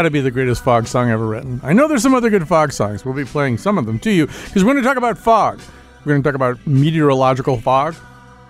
[0.00, 1.60] Got, to be the greatest fog song ever written.
[1.62, 3.04] I know there's some other good fog songs.
[3.04, 5.60] We'll be playing some of them to you because we're going to talk about fog.
[5.98, 7.94] We're going to talk about meteorological fog,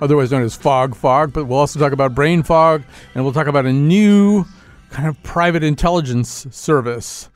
[0.00, 2.84] otherwise known as fog fog, but we'll also talk about brain fog
[3.16, 4.44] and we'll talk about a new
[4.90, 7.29] kind of private intelligence service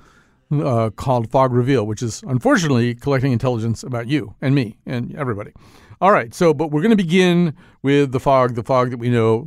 [0.62, 5.52] uh, called Fog Reveal, which is unfortunately collecting intelligence about you and me and everybody.
[6.00, 9.08] All right, so but we're going to begin with the fog, the fog that we
[9.08, 9.46] know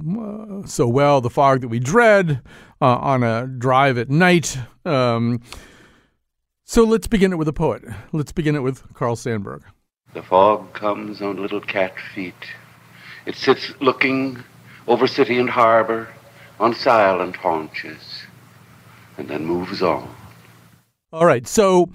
[0.64, 2.42] uh, so well, the fog that we dread
[2.82, 4.58] uh, on a drive at night.
[4.86, 5.42] Um,
[6.64, 7.84] so let's begin it with a poet.
[8.12, 9.62] Let's begin it with Carl Sandburg.
[10.14, 12.34] The fog comes on little cat feet.
[13.26, 14.44] It sits looking
[14.88, 16.08] over city and harbor
[16.60, 18.24] on silent haunches
[19.18, 20.14] and then moves on.
[21.14, 21.90] All right, so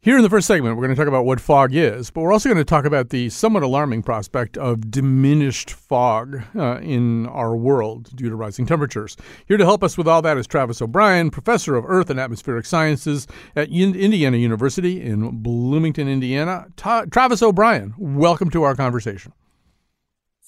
[0.00, 2.32] here in the first segment, we're going to talk about what fog is, but we're
[2.32, 7.54] also going to talk about the somewhat alarming prospect of diminished fog uh, in our
[7.54, 9.18] world due to rising temperatures.
[9.46, 12.64] Here to help us with all that is Travis O'Brien, professor of Earth and Atmospheric
[12.64, 16.68] Sciences at In- Indiana University in Bloomington, Indiana.
[16.76, 19.34] Ta- Travis O'Brien, welcome to our conversation.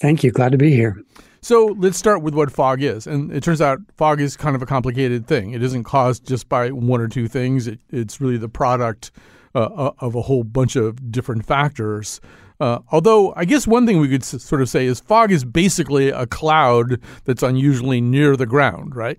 [0.01, 0.31] Thank you.
[0.31, 0.97] Glad to be here.
[1.43, 3.07] So let's start with what fog is.
[3.07, 5.53] And it turns out fog is kind of a complicated thing.
[5.53, 9.11] It isn't caused just by one or two things, it, it's really the product
[9.55, 12.21] uh, of a whole bunch of different factors.
[12.61, 15.45] Uh, although, I guess one thing we could s- sort of say is fog is
[15.47, 19.19] basically a cloud that's unusually near the ground, right?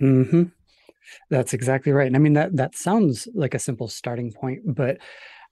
[0.00, 0.44] hmm
[1.30, 2.08] That's exactly right.
[2.08, 4.98] And I mean that that sounds like a simple starting point, but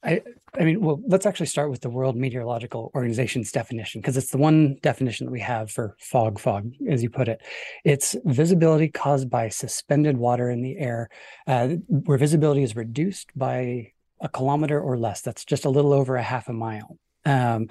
[0.02, 0.22] I
[0.58, 4.38] I mean, well, let's actually start with the World Meteorological Organization's definition because it's the
[4.38, 7.40] one definition that we have for fog fog, as you put it.
[7.84, 11.08] It's visibility caused by suspended water in the air,
[11.46, 15.20] uh, where visibility is reduced by a kilometer or less.
[15.20, 16.98] That's just a little over a half a mile.
[17.24, 17.68] Um,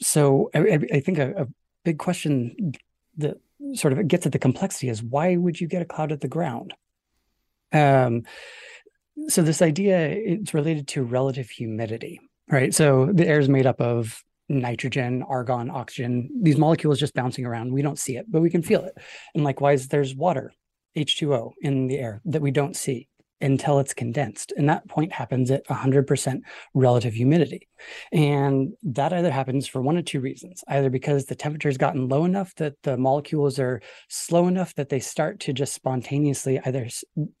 [0.00, 1.46] so I, I- think a, a
[1.84, 2.72] big question
[3.18, 3.36] that
[3.74, 6.28] sort of gets at the complexity is why would you get a cloud at the
[6.28, 6.74] ground?
[7.72, 8.22] Um,
[9.28, 12.74] so this idea it's related to relative humidity, right?
[12.74, 17.72] So the air is made up of nitrogen, argon, oxygen, these molecules just bouncing around.
[17.72, 18.96] We don't see it, but we can feel it.
[19.34, 20.52] And likewise, there's water,
[20.96, 23.08] H2O in the air that we don't see
[23.40, 24.52] until it's condensed.
[24.56, 26.40] And that point happens at 100%
[26.74, 27.68] relative humidity.
[28.12, 32.24] And that either happens for one of two reasons either because the temperature's gotten low
[32.24, 36.88] enough that the molecules are slow enough that they start to just spontaneously either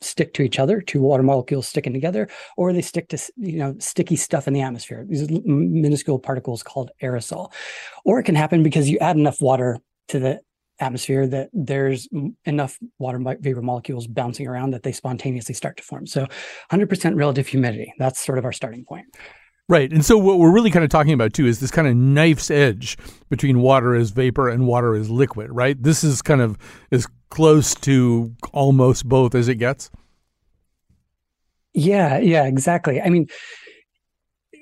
[0.00, 3.74] stick to each other, two water molecules sticking together, or they stick to you know
[3.78, 7.52] sticky stuff in the atmosphere, these minuscule particles called aerosol.
[8.04, 9.78] Or it can happen because you add enough water
[10.08, 10.40] to the
[10.80, 12.08] atmosphere that there's
[12.44, 16.06] enough water vapor molecules bouncing around that they spontaneously start to form.
[16.06, 16.26] So
[16.72, 19.06] 100% relative humidity, that's sort of our starting point.
[19.68, 19.92] Right.
[19.92, 22.50] And so what we're really kind of talking about too is this kind of knife's
[22.50, 22.98] edge
[23.28, 25.80] between water as vapor and water as liquid, right?
[25.80, 26.58] This is kind of
[26.90, 29.88] as close to almost both as it gets.
[31.72, 33.00] Yeah, yeah, exactly.
[33.00, 33.28] I mean,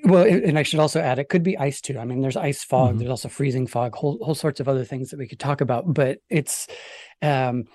[0.03, 1.99] well, and I should also add, it could be ice too.
[1.99, 2.99] I mean, there's ice fog, Mhm.
[2.99, 5.93] there's also freezing fog, whole whole sorts of other things that we could talk about.
[5.93, 6.67] But it's,
[7.21, 7.65] um,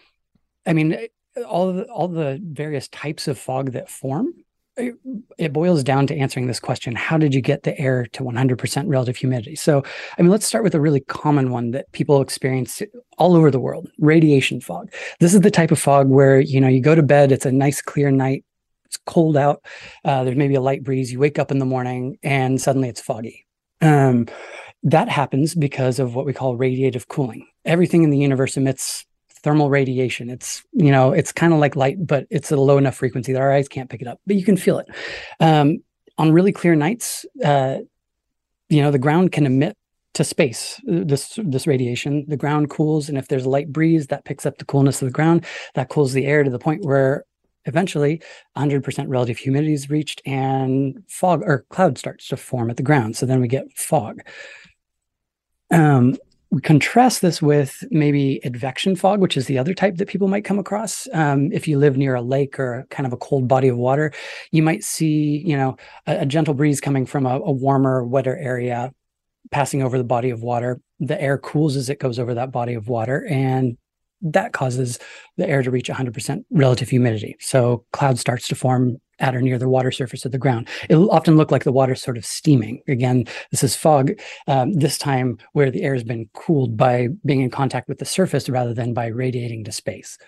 [0.66, 1.06] I mean, eh,
[1.46, 4.28] all the all the various types of fog that form.
[4.76, 4.96] It,
[5.38, 8.88] it boils down to answering this question: How did you get the air to 100%
[8.88, 9.54] relative humidity?
[9.54, 9.84] So,
[10.18, 12.82] I mean, let's start with a really common one that people experience
[13.18, 14.92] all over the world: radiation fog.
[15.20, 17.52] This is the type of fog where you know you go to bed, it's a
[17.52, 18.44] nice clear night,
[18.94, 19.64] it's cold out,
[20.04, 21.12] uh, there's maybe a light breeze.
[21.12, 23.46] You wake up in the morning and suddenly it's foggy.
[23.80, 24.26] Um,
[24.84, 27.46] that happens because of what we call radiative cooling.
[27.64, 29.04] Everything in the universe emits
[29.42, 30.30] thermal radiation.
[30.30, 33.42] It's you know it's kind of like light, but it's a low enough frequency that
[33.42, 34.88] our eyes can't pick it up, but you can feel it.
[35.40, 35.78] Um,
[36.16, 37.78] on really clear nights, uh,
[38.68, 39.76] you know the ground can emit
[40.14, 44.06] to space uh, this this radiation the ground cools and if there's a light breeze
[44.06, 45.44] that picks up the coolness of the ground
[45.74, 47.24] that cools the air to the point where
[47.66, 48.20] eventually
[48.56, 53.16] 100% relative humidity is reached and fog or cloud starts to form at the ground
[53.16, 54.20] so then we get fog
[55.70, 56.16] um,
[56.54, 60.44] we contrast this with maybe advection fog, which is the other type that people might
[60.44, 61.08] come across.
[61.12, 64.12] Um, if you live near a lake or kind of a cold body of water,
[64.52, 65.76] you might see, you know,
[66.06, 68.92] a, a gentle breeze coming from a, a warmer, wetter area
[69.50, 70.80] passing over the body of water.
[71.00, 73.76] The air cools as it goes over that body of water, and
[74.24, 74.98] that causes
[75.36, 77.36] the air to reach 100% relative humidity.
[77.40, 80.68] So cloud starts to form at or near the water surface of the ground.
[80.88, 82.82] It'll often look like the water's sort of steaming.
[82.88, 84.12] Again, this is fog,
[84.48, 88.04] um, this time where the air has been cooled by being in contact with the
[88.04, 90.18] surface rather than by radiating to space.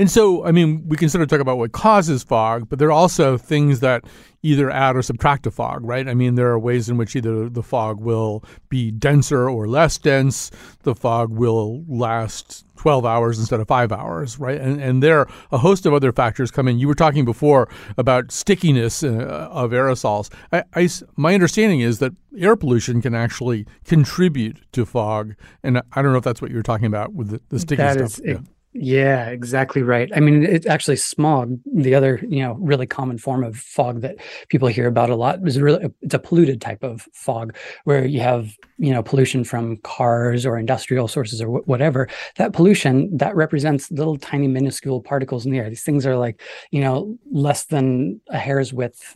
[0.00, 2.88] And so, I mean, we can sort of talk about what causes fog, but there
[2.88, 4.02] are also things that
[4.42, 6.08] either add or subtract to fog, right?
[6.08, 9.98] I mean, there are ways in which either the fog will be denser or less
[9.98, 10.50] dense.
[10.84, 14.58] The fog will last 12 hours instead of five hours, right?
[14.58, 16.78] And, and there are a host of other factors come in.
[16.78, 17.68] You were talking before
[17.98, 20.32] about stickiness uh, of aerosols.
[20.50, 25.34] I, I, my understanding is that air pollution can actually contribute to fog.
[25.62, 27.98] And I don't know if that's what you're talking about with the, the sticky that
[27.98, 28.12] stuff.
[28.12, 28.38] Is, yeah.
[28.72, 30.08] Yeah, exactly right.
[30.14, 31.58] I mean, it's actually smog.
[31.74, 34.18] The other, you know, really common form of fog that
[34.48, 38.20] people hear about a lot is really it's a polluted type of fog where you
[38.20, 42.08] have, you know, pollution from cars or industrial sources or wh- whatever.
[42.36, 45.68] That pollution that represents little tiny minuscule particles in the air.
[45.68, 46.40] These things are like,
[46.70, 49.14] you know, less than a hair's width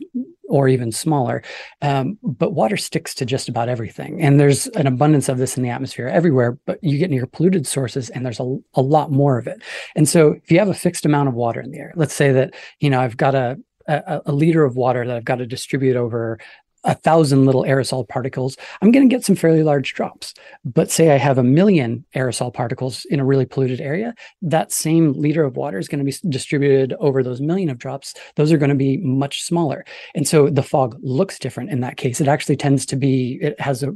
[0.55, 1.43] or even smaller.
[1.81, 4.21] Um, but water sticks to just about everything.
[4.21, 7.67] And there's an abundance of this in the atmosphere everywhere, but you get near polluted
[7.67, 9.61] sources and there's a, a lot more of it.
[9.97, 12.31] And so if you have a fixed amount of water in the air, let's say
[12.31, 15.45] that, you know, I've got a, a, a liter of water that I've got to
[15.45, 16.39] distribute over
[16.85, 20.33] a thousand little aerosol particles, I'm going to get some fairly large drops.
[20.63, 25.13] But say I have a million aerosol particles in a really polluted area, that same
[25.13, 28.13] liter of water is going to be distributed over those million of drops.
[28.35, 29.85] Those are going to be much smaller.
[30.13, 32.21] And so the fog looks different in that case.
[32.21, 33.93] It actually tends to be, it has a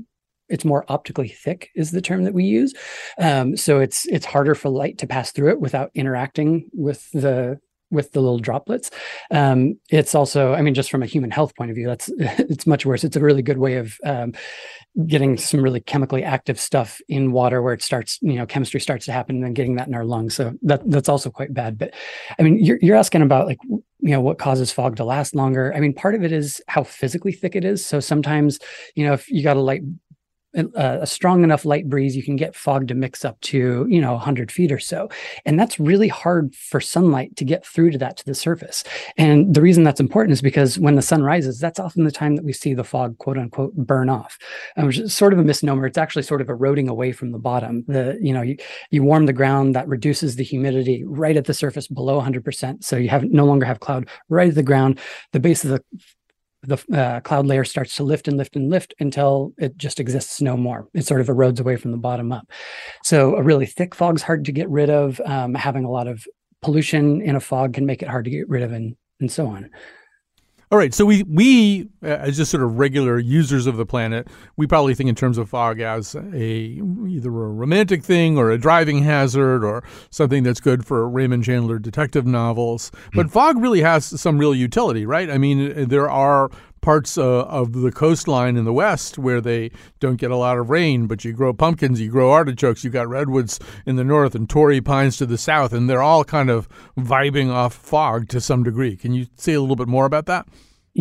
[0.49, 2.73] it's more optically thick is the term that we use
[3.19, 7.59] um, so it's it's harder for light to pass through it without interacting with the
[7.91, 8.91] with the little droplets.
[9.31, 12.67] Um, it's also, I mean, just from a human health point of view, that's it's
[12.67, 13.03] much worse.
[13.03, 14.33] It's a really good way of um,
[15.07, 19.05] getting some really chemically active stuff in water where it starts, you know, chemistry starts
[19.05, 20.35] to happen and then getting that in our lungs.
[20.35, 21.77] So that that's also quite bad.
[21.77, 21.93] But
[22.37, 23.59] I mean, you're you're asking about like
[24.01, 26.83] you know what causes fog to last longer i mean part of it is how
[26.83, 28.57] physically thick it is so sometimes
[28.95, 29.81] you know if you got a light
[30.53, 34.13] a, strong enough light breeze, you can get fog to mix up to, you know,
[34.13, 35.09] 100 feet or so.
[35.45, 38.83] And that's really hard for sunlight to get through to that to the surface.
[39.17, 42.35] And the reason that's important is because when the sun rises, that's often the time
[42.35, 44.37] that we see the fog, quote unquote, burn off,
[44.77, 45.85] um, which is sort of a misnomer.
[45.85, 47.83] It's actually sort of eroding away from the bottom.
[47.87, 48.57] The, you know, you,
[48.91, 52.83] you warm the ground, that reduces the humidity right at the surface below 100%.
[52.83, 54.99] So you have no longer have cloud right at the ground.
[55.31, 55.83] The base of the
[56.63, 60.41] the uh, cloud layer starts to lift and lift and lift until it just exists
[60.41, 60.87] no more.
[60.93, 62.49] It sort of erodes away from the bottom up.
[63.03, 65.21] So a really thick fog's hard to get rid of.
[65.25, 66.25] Um, having a lot of
[66.61, 69.47] pollution in a fog can make it hard to get rid of, and and so
[69.47, 69.69] on.
[70.71, 74.27] All right, so we we uh, as just sort of regular users of the planet,
[74.55, 78.57] we probably think in terms of fog as a either a romantic thing or a
[78.59, 82.91] driving hazard or something that's good for Raymond Chandler detective novels.
[83.15, 83.31] But mm.
[83.31, 85.31] fog really has some real utility, right?
[85.31, 90.17] I mean, there are parts uh, of the coastline in the west where they don't
[90.17, 93.59] get a lot of rain, but you grow pumpkins, you grow artichokes, you got redwoods
[93.85, 96.67] in the north and Torrey pines to the south, and they're all kind of
[96.97, 98.95] vibing off fog to some degree.
[98.95, 100.47] Can you say a little bit more about that?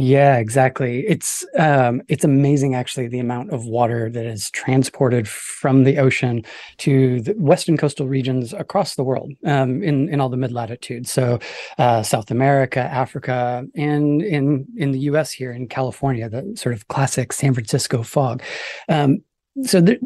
[0.00, 1.04] Yeah, exactly.
[1.08, 6.44] It's um, it's amazing actually the amount of water that is transported from the ocean
[6.78, 11.10] to the western coastal regions across the world um, in in all the mid latitudes.
[11.10, 11.40] So
[11.78, 15.32] uh, South America, Africa, and in in the U.S.
[15.32, 18.40] here in California, the sort of classic San Francisco fog.
[18.88, 19.24] Um,
[19.64, 19.98] so there,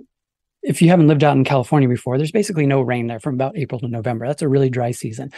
[0.62, 3.58] if you haven't lived out in California before, there's basically no rain there from about
[3.58, 4.26] April to November.
[4.26, 5.32] That's a really dry season.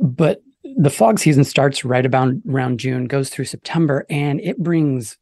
[0.00, 0.42] But
[0.76, 5.16] the fog season starts right about around June, goes through September, and it brings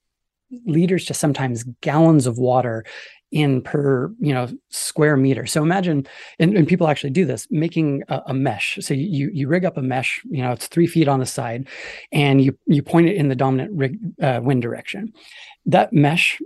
[0.66, 2.84] liters to sometimes gallons of water
[3.30, 5.44] in per you know square meter.
[5.44, 6.06] So imagine
[6.38, 8.78] and, and people actually do this making a, a, mesh.
[8.80, 11.68] So you you rig up a mesh you know it's three feet on the side
[12.10, 15.12] and you you point it in the dominant rig, uh, wind direction.
[15.66, 16.40] That mesh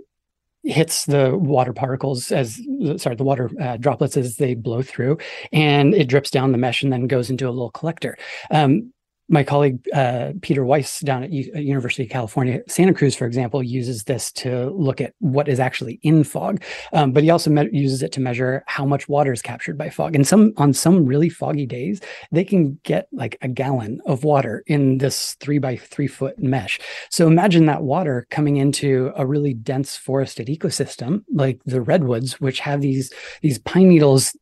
[0.63, 2.61] hits the water particles as
[2.97, 5.17] sorry the water uh, droplets as they blow through
[5.51, 8.17] and it drips down the mesh and then goes into a little collector.
[8.49, 8.93] Um,
[9.33, 13.25] my colleague uh, Peter Weiss down at U- uh, University of California, Santa Cruz, for
[13.25, 16.63] example, uses this to look at what is actually in fog.
[16.93, 19.89] Um, but he also me- uses it to measure how much water is captured by
[19.89, 20.15] fog.
[20.15, 21.99] And some on some really foggy days,
[22.31, 26.79] they can get like a gallon of water in this three by three foot mesh.
[27.09, 32.59] So imagine that water coming into a really dense forested ecosystem like the redwoods, which
[32.59, 33.11] have these
[33.41, 34.35] these pine needles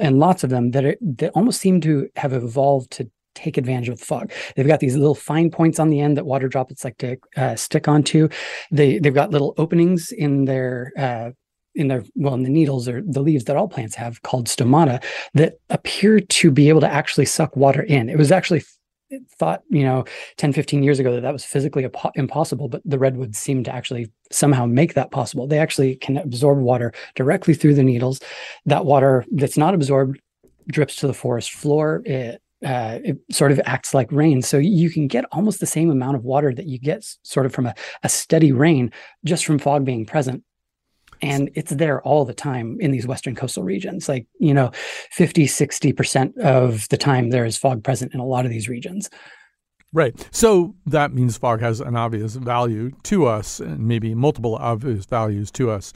[0.00, 3.88] and lots of them that are that almost seem to have evolved to take advantage
[3.88, 4.32] of the fog.
[4.56, 7.56] They've got these little fine points on the end that water droplets like to uh,
[7.56, 8.28] stick onto.
[8.70, 11.30] They they've got little openings in their uh,
[11.74, 15.02] in their well in the needles or the leaves that all plants have called stomata
[15.34, 18.08] that appear to be able to actually suck water in.
[18.08, 18.62] It was actually
[19.38, 20.04] thought you know
[20.36, 24.10] 10 15 years ago that that was physically impossible but the redwoods seem to actually
[24.30, 28.20] somehow make that possible they actually can absorb water directly through the needles
[28.66, 30.20] that water that's not absorbed
[30.66, 34.42] drips to the forest floor it uh, it sort of acts like rain.
[34.42, 37.52] So you can get almost the same amount of water that you get sort of
[37.52, 38.92] from a, a steady rain
[39.24, 40.42] just from fog being present.
[41.20, 44.08] And it's there all the time in these Western coastal regions.
[44.08, 44.70] Like, you know,
[45.10, 49.10] 50, 60% of the time there is fog present in a lot of these regions.
[49.92, 50.14] Right.
[50.30, 55.50] So that means fog has an obvious value to us and maybe multiple obvious values
[55.52, 55.92] to us.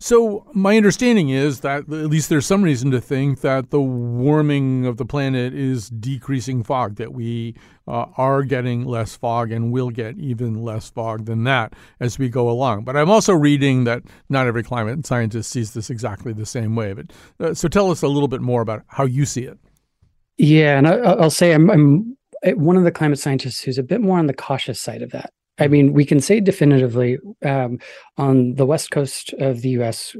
[0.00, 4.86] So, my understanding is that at least there's some reason to think that the warming
[4.86, 7.56] of the planet is decreasing fog, that we
[7.88, 12.28] uh, are getting less fog and will get even less fog than that as we
[12.28, 12.84] go along.
[12.84, 16.92] But I'm also reading that not every climate scientist sees this exactly the same way.
[16.92, 19.58] But uh, so tell us a little bit more about how you see it.
[20.36, 22.16] Yeah, and I, will say I'm, I'm
[22.54, 25.32] one of the climate scientists who's a bit more on the cautious side of that.
[25.58, 27.78] I mean, we can say definitively um,
[28.16, 30.16] on the west coast of the US,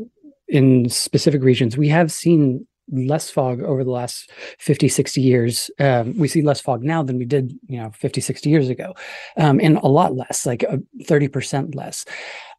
[0.49, 6.17] in specific regions, we have seen less fog over the last 50 60 years um,
[6.17, 8.95] we see less fog now than we did you know 50 60 years ago
[9.37, 12.05] um, and a lot less like uh, 30% less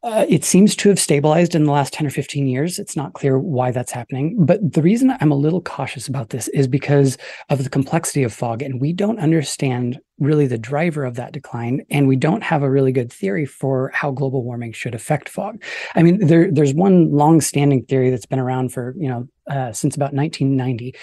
[0.02, 2.78] uh, it seems to have stabilized in the last 10 or 15 years.
[2.78, 4.34] It's not clear why that's happening.
[4.38, 7.18] But the reason I'm a little cautious about this is because
[7.50, 8.62] of the complexity of fog.
[8.62, 11.84] And we don't understand really the driver of that decline.
[11.90, 15.62] And we don't have a really good theory for how global warming should affect fog.
[15.94, 19.96] I mean, there, there's one long-standing theory that's been around for, you know, uh, since
[19.96, 20.94] about 1990.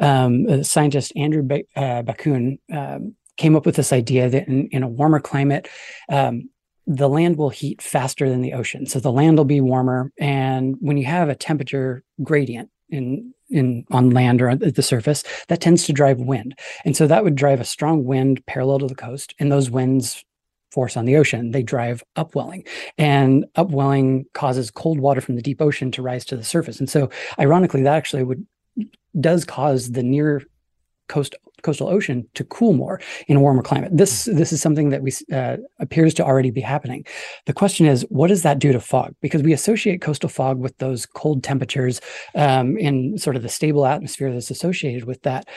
[0.00, 4.82] Um, scientist Andrew ba- uh, Bakun um, came up with this idea that in, in
[4.82, 5.68] a warmer climate,
[6.08, 6.48] um,
[6.86, 8.86] the land will heat faster than the ocean.
[8.86, 10.10] So the land will be warmer.
[10.18, 15.24] And when you have a temperature gradient in in on land or at the surface,
[15.48, 16.58] that tends to drive wind.
[16.84, 19.34] And so that would drive a strong wind parallel to the coast.
[19.38, 20.24] And those winds
[20.78, 21.50] force on the ocean.
[21.50, 22.62] They drive upwelling,
[22.96, 26.78] and upwelling causes cold water from the deep ocean to rise to the surface.
[26.78, 28.46] And so, ironically, that actually would
[29.28, 30.42] does cause the near
[31.08, 33.90] coast coastal ocean to cool more in a warmer climate.
[33.92, 37.04] This this is something that we uh, appears to already be happening.
[37.46, 39.16] The question is, what does that do to fog?
[39.20, 42.00] Because we associate coastal fog with those cold temperatures
[42.36, 45.48] um, in sort of the stable atmosphere that's associated with that.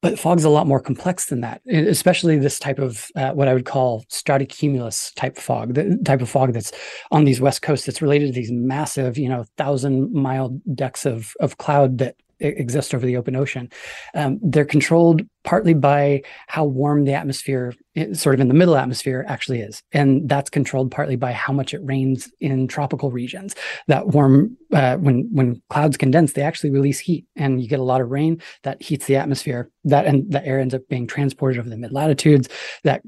[0.00, 3.54] But fog's a lot more complex than that, especially this type of uh, what I
[3.54, 6.70] would call stratocumulus type fog, the type of fog that's
[7.10, 11.34] on these west coasts that's related to these massive, you know, thousand mile decks of
[11.40, 13.70] of cloud that exist over the open ocean.
[14.14, 17.74] Um, they're controlled partly by how warm the atmosphere,
[18.12, 21.74] sort of in the middle atmosphere, actually is, and that's controlled partly by how much
[21.74, 23.54] it rains in tropical regions.
[23.86, 27.84] That warm, uh, when when clouds condense, they actually release heat, and you get a
[27.84, 29.70] lot of rain that heats the atmosphere.
[29.84, 32.48] That and the air ends up being transported over the mid latitudes.
[32.84, 33.02] That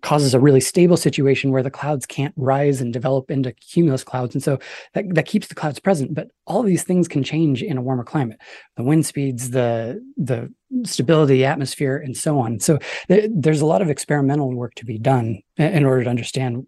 [0.00, 4.34] causes a really stable situation where the clouds can't rise and develop into cumulus clouds.
[4.34, 4.58] And so
[4.94, 6.14] that, that keeps the clouds present.
[6.14, 8.38] But all these things can change in a warmer climate.
[8.76, 10.52] The wind speeds, the the
[10.84, 12.58] stability, atmosphere, and so on.
[12.58, 16.66] So th- there's a lot of experimental work to be done in order to understand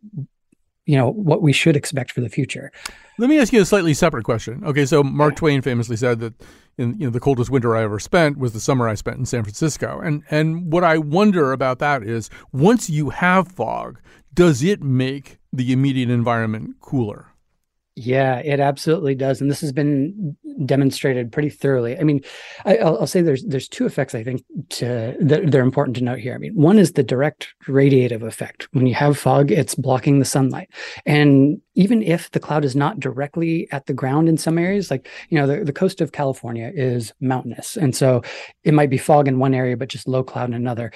[0.87, 2.71] you know what we should expect for the future.
[3.19, 4.63] Let me ask you a slightly separate question.
[4.65, 6.35] Okay, so Mark Twain famously said that
[6.79, 9.27] in you know the coldest winter I ever spent was the summer I spent in
[9.27, 10.01] San Francisco.
[10.01, 14.01] And and what I wonder about that is once you have fog,
[14.33, 17.34] does it make the immediate environment cooler?
[17.97, 20.37] Yeah, it absolutely does, and this has been
[20.67, 21.97] demonstrated pretty thoroughly.
[21.97, 22.23] I mean,
[22.65, 26.19] I, will say there's there's two effects I think to that they're important to note
[26.19, 26.35] here.
[26.35, 28.67] I mean, one is the direct radiative effect.
[28.73, 30.71] When you have fog, it's blocking the sunlight,
[31.07, 35.09] and even if the cloud is not directly at the ground in some areas, like
[35.29, 38.23] you know, the, the coast of California is mountainous, and so
[38.65, 40.91] it might be fog in one area but just low cloud in another.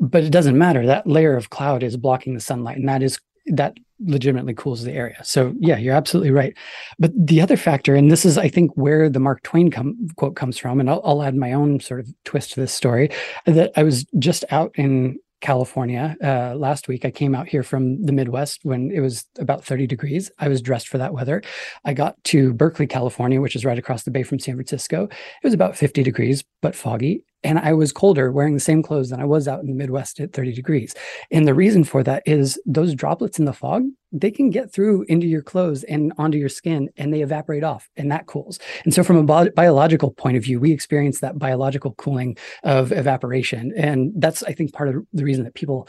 [0.00, 0.86] But it doesn't matter.
[0.86, 4.92] That layer of cloud is blocking the sunlight, and that is that legitimately cools the
[4.92, 5.18] area.
[5.24, 6.56] So yeah, you're absolutely right.
[6.98, 10.36] But the other factor, and this is I think where the Mark Twain com- quote
[10.36, 13.10] comes from, and I'll, I'll add my own sort of twist to this story.
[13.46, 17.04] That I was just out in California uh, last week.
[17.04, 20.30] I came out here from the Midwest when it was about 30 degrees.
[20.38, 21.42] I was dressed for that weather.
[21.84, 25.04] I got to Berkeley, California, which is right across the bay from San Francisco.
[25.04, 29.10] It was about 50 degrees, but foggy and I was colder wearing the same clothes
[29.10, 30.94] than I was out in the Midwest at 30 degrees.
[31.30, 35.04] And the reason for that is those droplets in the fog, they can get through
[35.08, 38.58] into your clothes and onto your skin and they evaporate off and that cools.
[38.84, 42.92] And so from a bi- biological point of view, we experience that biological cooling of
[42.92, 43.72] evaporation.
[43.76, 45.88] And that's, I think, part of the reason that people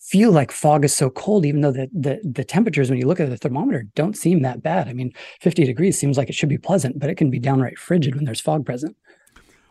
[0.00, 3.20] feel like fog is so cold, even though the, the, the temperatures, when you look
[3.20, 4.88] at the thermometer, don't seem that bad.
[4.88, 7.78] I mean, 50 degrees seems like it should be pleasant, but it can be downright
[7.78, 8.96] frigid when there's fog present.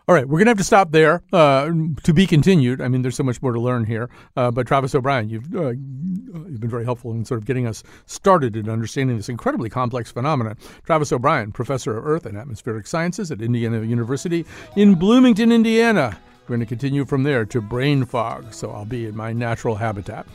[0.07, 1.21] All right, we're going to have to stop there.
[1.31, 1.69] Uh,
[2.03, 2.81] to be continued.
[2.81, 4.09] I mean, there's so much more to learn here.
[4.35, 7.83] Uh, but Travis O'Brien, you've uh, you've been very helpful in sort of getting us
[8.07, 10.57] started in understanding this incredibly complex phenomenon.
[10.85, 16.17] Travis O'Brien, professor of Earth and Atmospheric Sciences at Indiana University in Bloomington, Indiana.
[16.43, 18.53] We're going to continue from there to brain fog.
[18.53, 20.25] So I'll be in my natural habitat.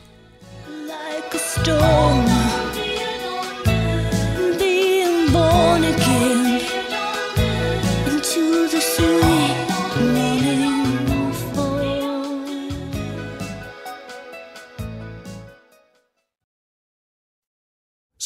[0.87, 1.33] Like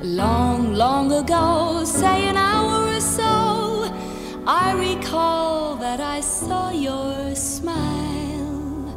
[0.00, 3.92] Long, long ago, say an hour or so,
[4.46, 8.96] I recall that I saw your smile.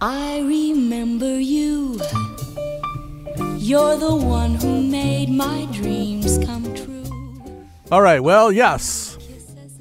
[0.00, 2.00] I remember you.
[3.56, 7.66] You're the one who made my dreams come true.
[7.90, 9.18] All right, well, yes.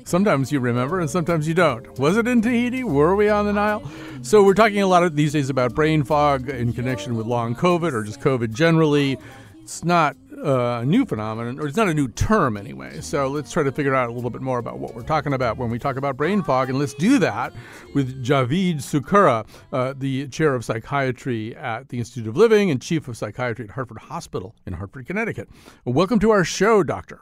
[0.03, 1.99] Sometimes you remember and sometimes you don't.
[1.99, 2.83] Was it in Tahiti?
[2.83, 3.83] Were we on the Nile?
[4.23, 7.55] So we're talking a lot of these days about brain fog in connection with long
[7.55, 9.19] COVID or just COVID generally.
[9.61, 13.01] It's not uh, a new phenomenon, or it's not a new term anyway.
[13.01, 15.57] So let's try to figure out a little bit more about what we're talking about
[15.57, 16.69] when we talk about brain fog.
[16.69, 17.53] And let's do that
[17.93, 23.07] with Javeed Sukhera, uh, the chair of psychiatry at the Institute of Living and chief
[23.07, 25.49] of psychiatry at Hartford Hospital in Hartford, Connecticut.
[25.85, 27.21] Welcome to our show, Doctor.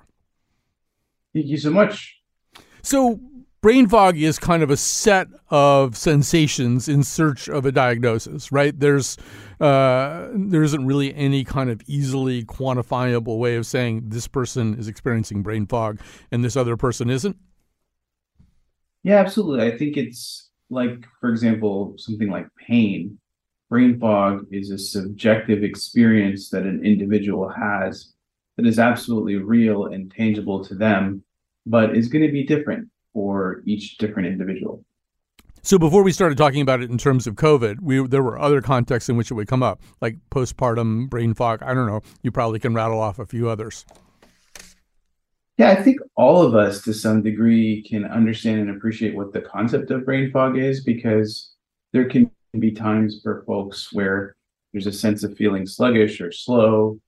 [1.33, 2.21] Thank you so much.
[2.83, 3.19] So,
[3.61, 8.77] brain fog is kind of a set of sensations in search of a diagnosis, right?
[8.77, 9.17] There's
[9.61, 14.87] uh, there isn't really any kind of easily quantifiable way of saying this person is
[14.87, 15.99] experiencing brain fog
[16.31, 17.37] and this other person isn't.
[19.03, 19.67] Yeah, absolutely.
[19.67, 23.19] I think it's like, for example, something like pain.
[23.69, 28.13] Brain fog is a subjective experience that an individual has
[28.57, 31.23] that is absolutely real and tangible to them,
[31.65, 34.83] but is going to be different for each different individual.
[35.63, 38.61] So before we started talking about it in terms of COVID, we there were other
[38.61, 41.61] contexts in which it would come up, like postpartum brain fog.
[41.61, 42.01] I don't know.
[42.23, 43.85] You probably can rattle off a few others.
[45.57, 49.41] Yeah, I think all of us to some degree can understand and appreciate what the
[49.41, 51.51] concept of brain fog is because
[51.93, 54.35] there can be times for folks where
[54.73, 56.99] there's a sense of feeling sluggish or slow,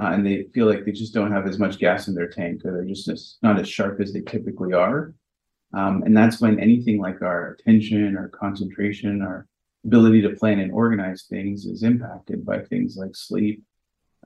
[0.00, 2.64] uh, and they feel like they just don't have as much gas in their tank
[2.64, 5.14] or they're just not as sharp as they typically are.
[5.72, 9.46] Um, and that's when anything like our attention, our concentration, our
[9.84, 13.62] ability to plan and organize things is impacted by things like sleep,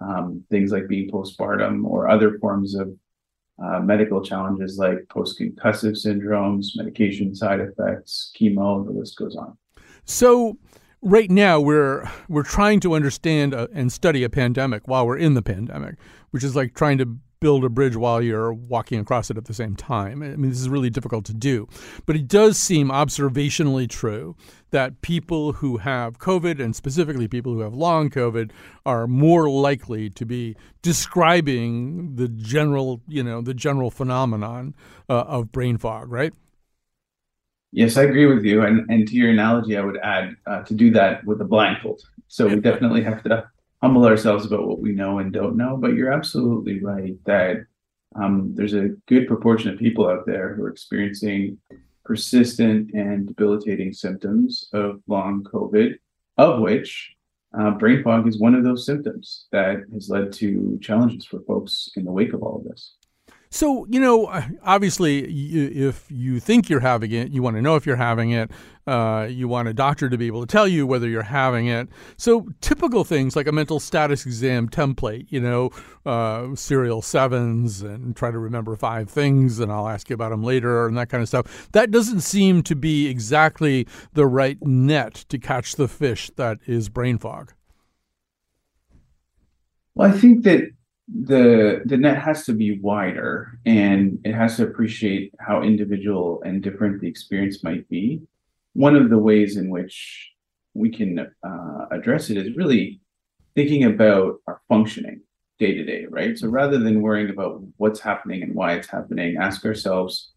[0.01, 2.95] um, things like being postpartum, or other forms of
[3.63, 8.85] uh, medical challenges like post-concussive syndromes, medication side effects, chemo.
[8.85, 9.57] The list goes on.
[10.05, 10.59] So
[11.03, 15.35] right now we're we're trying to understand uh, and study a pandemic while we're in
[15.35, 15.97] the pandemic,
[16.31, 19.53] which is like trying to build a bridge while you're walking across it at the
[19.53, 20.23] same time.
[20.23, 21.69] I mean, this is really difficult to do.
[22.07, 24.35] But it does seem observationally true
[24.71, 28.51] that people who have COVID, and specifically people who have long COVID,
[28.87, 34.75] are more likely to be describing the general, you know, the general phenomenon
[35.11, 36.33] uh, of brain fog, right?
[37.73, 38.63] Yes, I agree with you.
[38.63, 42.01] And and to your analogy, I would add uh, to do that with a blindfold.
[42.29, 43.51] So we definitely have to
[43.85, 45.77] humble ourselves about what we know and don't know.
[45.77, 47.67] But you're absolutely right that
[48.17, 51.59] um, there's a good proportion of people out there who are experiencing
[52.03, 55.97] persistent and debilitating symptoms of long COVID,
[56.39, 57.13] of which
[57.59, 61.91] uh, brain fog is one of those symptoms that has led to challenges for folks
[61.95, 62.95] in the wake of all of this.
[63.55, 64.27] So, you know,
[64.65, 65.21] obviously,
[65.87, 68.51] if you think you're having it, you want to know if you're having it.
[68.85, 71.89] Uh, you want a doctor to be able to tell you whether you're having it.
[72.17, 75.71] So, typical things like a mental status exam template, you know,
[76.05, 80.43] uh, serial sevens and try to remember five things, and I'll ask you about them
[80.43, 81.69] later, and that kind of stuff.
[81.71, 86.89] That doesn't seem to be exactly the right net to catch the fish that is
[86.89, 87.53] brain fog.
[89.95, 90.73] Well, I think that
[91.09, 96.63] the the net has to be wider and it has to appreciate how individual and
[96.63, 98.23] different the experience might be.
[98.73, 100.31] One of the ways in which
[100.73, 103.01] we can uh, address it is really
[103.55, 105.21] thinking about our functioning
[105.59, 106.39] day to day right?
[106.39, 110.33] So rather than worrying about what's happening and why it's happening ask ourselves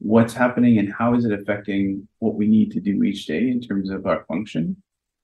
[0.00, 3.60] what's happening and how is it affecting what we need to do each day in
[3.60, 4.76] terms of our function?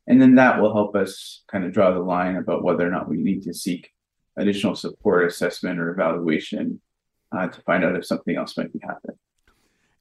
[0.06, 3.09] And then that will help us kind of draw the line about whether or not
[3.09, 3.90] we need to seek
[4.37, 6.81] additional support, assessment, or evaluation
[7.37, 9.16] uh, to find out if something else might be happening.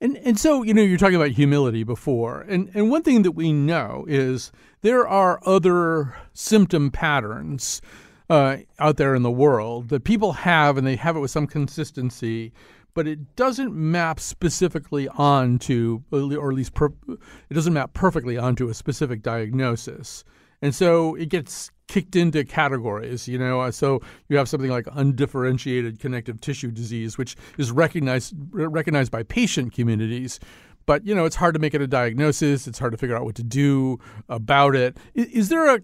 [0.02, 3.32] And and so you know you're talking about humility before, and and one thing that
[3.32, 7.82] we know is there are other symptom patterns
[8.30, 11.48] uh, out there in the world that people have, and they have it with some
[11.48, 12.52] consistency,
[12.93, 18.69] but it doesn't map specifically onto, or at least per, it doesn't map perfectly onto
[18.69, 20.24] a specific diagnosis.
[20.62, 23.62] And so it gets kicked into categories, you know.
[23.62, 29.24] Uh, so you have something like undifferentiated connective tissue disease, which is recognized recognized by
[29.24, 30.39] patient communities.
[30.86, 32.67] But you know, it's hard to make it a diagnosis.
[32.67, 34.98] It's hard to figure out what to do about it.
[35.13, 35.80] Is, there a,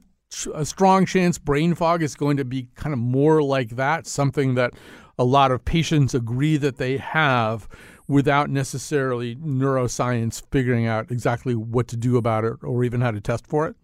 [0.53, 4.05] a strong chance brain fog is going to be kind of more like that?
[4.05, 4.73] Something that
[5.17, 7.67] a lot of patients agree that they have
[8.07, 13.21] without necessarily neuroscience figuring out exactly what to do about it or even how to
[13.21, 13.75] test for it?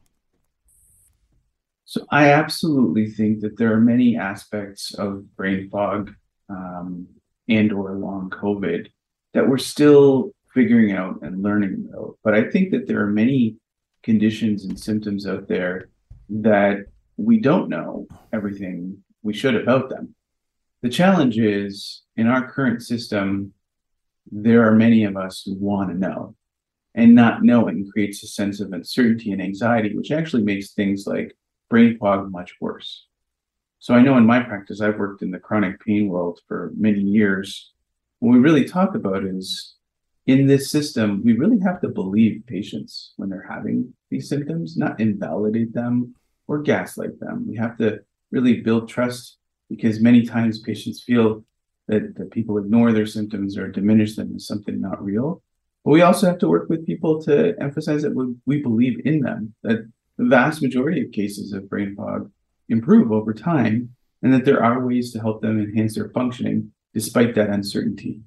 [1.88, 6.14] So I absolutely think that there are many aspects of brain fog
[6.50, 7.08] um,
[7.48, 8.92] and or long COVID
[9.34, 12.18] that we're still figuring out and learning about.
[12.26, 13.56] But I think that there are many
[14.04, 15.88] conditions and symptoms out there
[16.28, 20.14] that we don't know everything we should about them.
[20.82, 23.54] The challenge is in our current system,
[24.30, 26.36] there are many of us who want to know.
[26.96, 31.34] And not knowing creates a sense of uncertainty and anxiety, which actually makes things like
[31.70, 33.06] brain fog much worse.
[33.80, 37.00] So I know in my practice, I've worked in the chronic pain world for many
[37.00, 37.72] years.
[38.20, 39.76] What we really talk about is
[40.26, 45.00] in this system, we really have to believe patients when they're having these symptoms, not
[45.00, 46.16] invalidate them
[46.48, 47.46] or gaslight them.
[47.48, 48.00] We have to
[48.32, 49.38] really build trust
[49.70, 51.46] because many times patients feel
[51.88, 55.42] that, that people ignore their symptoms or diminish them as something not real.
[55.86, 59.22] But we also have to work with people to emphasize that we, we believe in
[59.22, 62.32] them, that the vast majority of cases of brain fog
[62.70, 67.36] improve over time, and that there are ways to help them enhance their functioning despite
[67.36, 68.22] that uncertainty.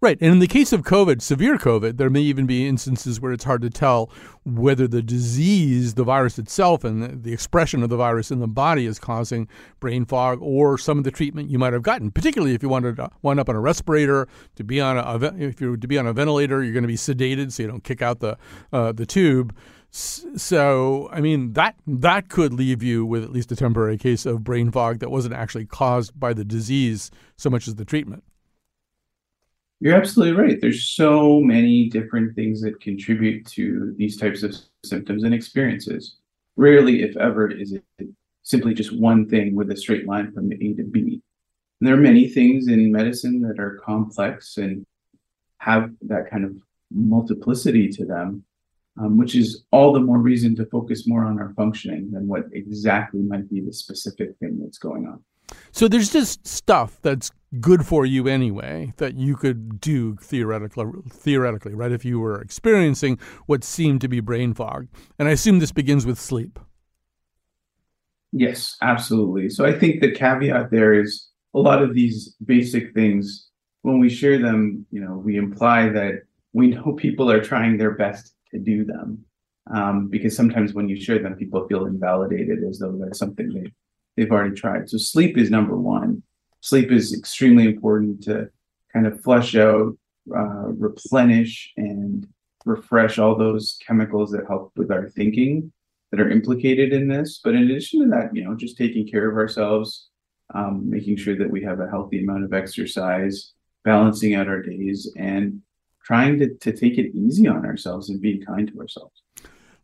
[0.00, 0.16] Right.
[0.20, 3.42] And in the case of COVID, severe COVID, there may even be instances where it's
[3.42, 4.12] hard to tell
[4.44, 8.86] whether the disease, the virus itself, and the, expression of the virus in the body
[8.86, 9.48] is causing
[9.80, 12.94] brain fog or some of the treatment you might have gotten, particularly if you wanted
[12.94, 16.06] to wind up on a respirator, to be on a, if you're to be on
[16.06, 18.38] a ventilator, you're going to be sedated so you don't kick out the,
[18.72, 19.52] uh, the tube.
[19.90, 24.44] So, I mean, that that could leave you with at least a temporary case of
[24.44, 28.22] brain fog that wasn't actually caused by the disease so much as the treatment.
[29.80, 30.60] You're absolutely right.
[30.60, 36.16] There's so many different things that contribute to these types of symptoms and experiences.
[36.56, 37.84] Rarely, if ever, is it
[38.42, 41.22] simply just one thing with a straight line from A to B.
[41.80, 44.84] And there are many things in medicine that are complex and
[45.58, 46.56] have that kind of
[46.90, 48.44] multiplicity to them
[49.00, 52.46] Um, which is all the more reason to focus more on our functioning than what
[52.52, 55.22] exactly might be the specific thing that's going on.
[55.70, 57.30] So there's just stuff that's
[57.60, 61.92] good for you anyway that you could do theoretically, theoretically, right?
[61.92, 66.04] If you were experiencing what seemed to be brain fog, and I assume this begins
[66.04, 66.58] with sleep.
[68.32, 69.48] Yes, absolutely.
[69.48, 73.48] So I think the caveat there is a lot of these basic things,
[73.82, 77.92] when we share them, you know, we imply that we know people are trying their
[77.92, 79.24] best to do them.
[79.70, 83.72] Um, because sometimes when you share them, people feel invalidated as though that's something they,
[84.16, 84.88] they've already tried.
[84.88, 86.22] So sleep is number one.
[86.60, 88.48] Sleep is extremely important to
[88.92, 89.96] kind of flush out,
[90.34, 92.26] uh, replenish, and
[92.64, 95.72] refresh all those chemicals that help with our thinking
[96.10, 97.40] that are implicated in this.
[97.42, 100.08] But in addition to that, you know, just taking care of ourselves,
[100.54, 103.52] um, making sure that we have a healthy amount of exercise,
[103.84, 105.60] balancing out our days, and
[106.08, 109.22] trying to, to take it easy on ourselves and be kind to ourselves.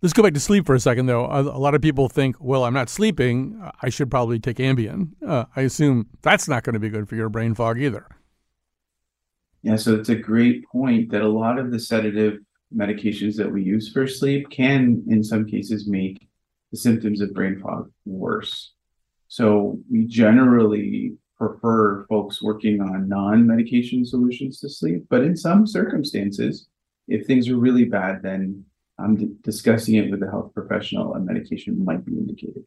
[0.00, 1.26] Let's go back to sleep for a second, though.
[1.26, 3.62] A, a lot of people think, well, I'm not sleeping.
[3.82, 5.10] I should probably take Ambien.
[5.26, 8.06] Uh, I assume that's not going to be good for your brain fog either.
[9.62, 12.38] Yeah, so it's a great point that a lot of the sedative
[12.74, 16.26] medications that we use for sleep can, in some cases, make
[16.70, 18.72] the symptoms of brain fog worse.
[19.28, 21.16] So we generally
[21.48, 26.68] prefer folks working on non-medication solutions to sleep, but in some circumstances,
[27.08, 28.64] if things are really bad, then
[28.98, 32.64] um, d- discussing it with a health professional and medication might be indicated.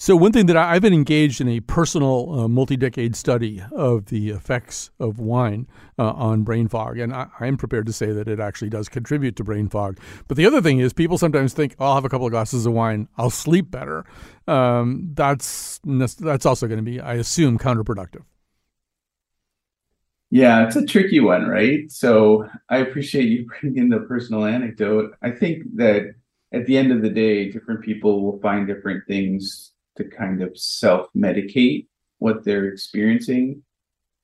[0.00, 3.60] So, one thing that I, have been engaged in a personal, uh, multi decade study
[3.72, 5.66] of the effects of wine
[5.98, 7.00] uh, on brain fog.
[7.00, 9.98] And I, am prepared to say that it actually does contribute to brain fog.
[10.28, 12.64] But the other thing is, people sometimes think, oh, I'll have a couple of glasses
[12.64, 14.04] of wine, I'll sleep better.
[14.46, 18.22] Um, that's, that's also going to be, I assume, counterproductive.
[20.30, 21.90] Yeah, it's a tricky one, right?
[21.90, 25.16] So, I appreciate you bringing the personal anecdote.
[25.22, 26.14] I think that
[26.54, 30.56] at the end of the day, different people will find different things to kind of
[30.56, 31.86] self medicate
[32.18, 33.62] what they're experiencing.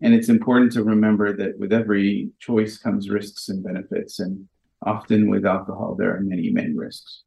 [0.01, 4.19] And it's important to remember that with every choice comes risks and benefits.
[4.19, 4.49] And
[4.85, 7.23] often with alcohol, there are many, many risks.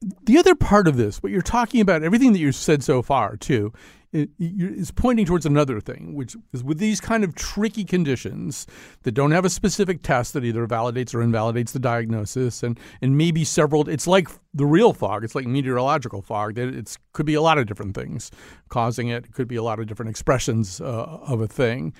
[0.00, 3.36] The other part of this, what you're talking about, everything that you've said so far,
[3.36, 3.72] too,
[4.12, 8.66] is pointing towards another thing, which is with these kind of tricky conditions
[9.02, 13.18] that don't have a specific test that either validates or invalidates the diagnosis, and and
[13.18, 13.88] maybe several.
[13.88, 15.24] It's like the real fog.
[15.24, 16.54] It's like meteorological fog.
[16.54, 18.30] That it could be a lot of different things
[18.68, 19.26] causing it.
[19.26, 21.92] It could be a lot of different expressions uh, of a thing.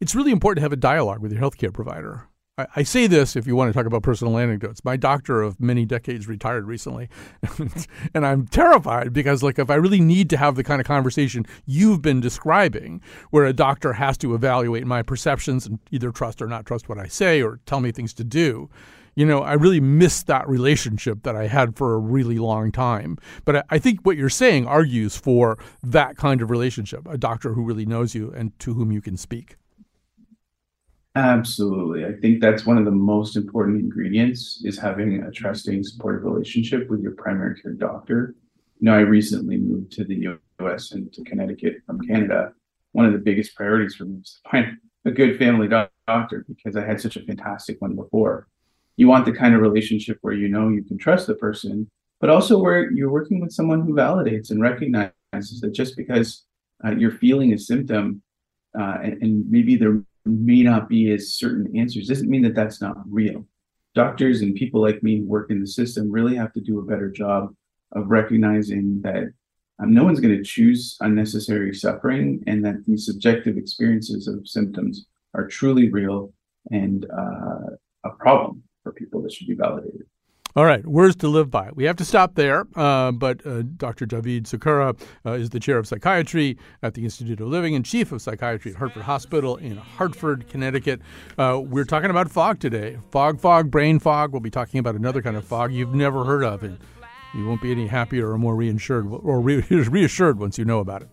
[0.00, 2.26] It's really important to have a dialogue with your healthcare provider
[2.58, 4.84] I, say this if you want to talk about personal anecdotes.
[4.84, 7.08] My doctor of many decades retired recently,
[8.14, 11.46] and I'm terrified because, like, if I really need to have the kind of conversation
[11.64, 16.46] you've been describing, where a doctor has to evaluate my perceptions and either trust or
[16.46, 18.68] not trust what I say or tell me things to do,
[19.14, 23.16] you know, I really miss that relationship that I had for a really long time.
[23.46, 27.64] But I think what you're saying argues for that kind of relationship a doctor who
[27.64, 29.56] really knows you and to whom you can speak.
[31.14, 32.06] Absolutely.
[32.06, 36.88] I think that's one of the most important ingredients is having a trusting, supportive relationship
[36.88, 38.34] with your primary care doctor.
[38.80, 42.54] You know, I recently moved to the US and to Connecticut from Canada.
[42.92, 46.76] One of the biggest priorities for me was to find a good family doctor because
[46.76, 48.48] I had such a fantastic one before.
[48.96, 52.30] You want the kind of relationship where you know you can trust the person, but
[52.30, 56.44] also where you're working with someone who validates and recognizes that just because
[56.84, 58.22] uh, you're feeling a symptom
[58.78, 62.80] uh, and, and maybe they're may not be as certain answers doesn't mean that that's
[62.80, 63.46] not real.
[63.94, 66.84] Doctors and people like me who work in the system really have to do a
[66.84, 67.54] better job
[67.92, 69.24] of recognizing that
[69.82, 75.06] um, no one's going to choose unnecessary suffering and that these subjective experiences of symptoms
[75.34, 76.32] are truly real
[76.70, 80.01] and uh, a problem for people that should be validated.
[80.54, 81.70] All right, words to live by.
[81.74, 84.04] We have to stop there, uh, but uh, Dr.
[84.04, 88.12] Javeed Sukhera uh, is the chair of psychiatry at the Institute of Living and chief
[88.12, 91.00] of psychiatry at Hartford Hospital in Hartford, Connecticut.
[91.38, 94.32] Uh, we're talking about fog today fog, fog, brain fog.
[94.32, 96.78] We'll be talking about another kind of fog you've never heard of, and
[97.34, 101.00] you won't be any happier or more reassured or re- reassured once you know about
[101.00, 101.08] it.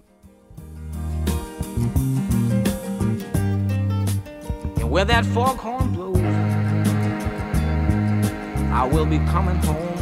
[4.81, 5.98] And where that foghorn.
[8.79, 9.97] I will be coming home.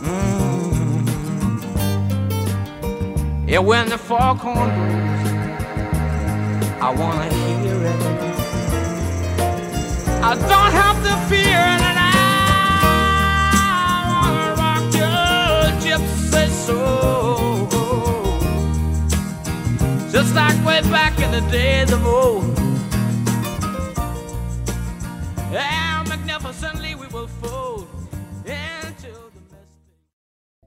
[0.00, 1.08] Mm-hmm.
[3.46, 5.28] Yeah, when the foghorn blows,
[6.80, 8.00] I wanna hear it.
[10.24, 12.10] I don't have to fear it, and I
[14.10, 17.68] wanna rock your gypsy soul,
[20.10, 22.57] just like way back in the days of old.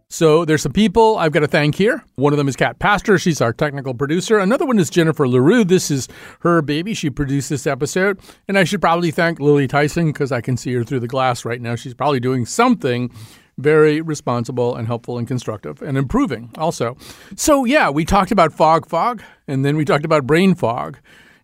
[0.10, 2.04] So there's some people I've got to thank here.
[2.16, 3.18] One of them is Cat Pastor.
[3.18, 4.38] She's our technical producer.
[4.38, 5.64] Another one is Jennifer LaRue.
[5.64, 6.08] This is
[6.42, 6.94] her baby.
[6.94, 8.20] She produced this episode.
[8.48, 11.46] And I should probably thank Lily Tyson because I can see her through the glass
[11.46, 11.76] right now.
[11.76, 13.10] She's probably doing something
[13.58, 16.98] Very responsible and helpful and constructive and improving also.
[17.36, 20.98] So, yeah, we talked about fog fog and then we talked about brain fog.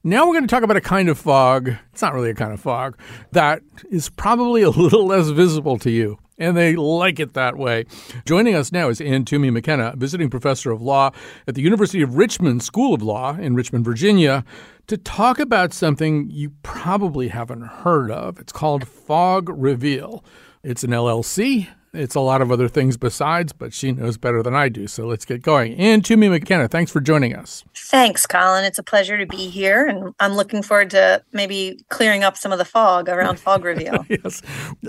[0.08, 1.70] Now we're going to talk about a kind of fog.
[1.92, 2.98] It's not really a kind of fog
[3.34, 6.18] that is probably a little less visible to you.
[6.38, 7.84] And they like it that way.
[8.24, 11.12] Joining us now is Anne Toomey McKenna, visiting professor of law
[11.46, 14.46] at the University of Richmond School of Law in Richmond, Virginia,
[14.86, 18.40] to talk about something you probably haven't heard of.
[18.40, 20.24] It's called Fog Reveal.
[20.64, 21.68] It's an LLC.
[21.98, 24.88] It's a lot of other things besides, but she knows better than I do.
[24.88, 25.76] So let's get going.
[25.76, 27.64] Anne Toomey McKenna, thanks for joining us.
[27.76, 28.64] Thanks, Colin.
[28.64, 32.52] It's a pleasure to be here, and I'm looking forward to maybe clearing up some
[32.52, 34.06] of the fog around Fog Reveal.
[34.10, 34.42] yes.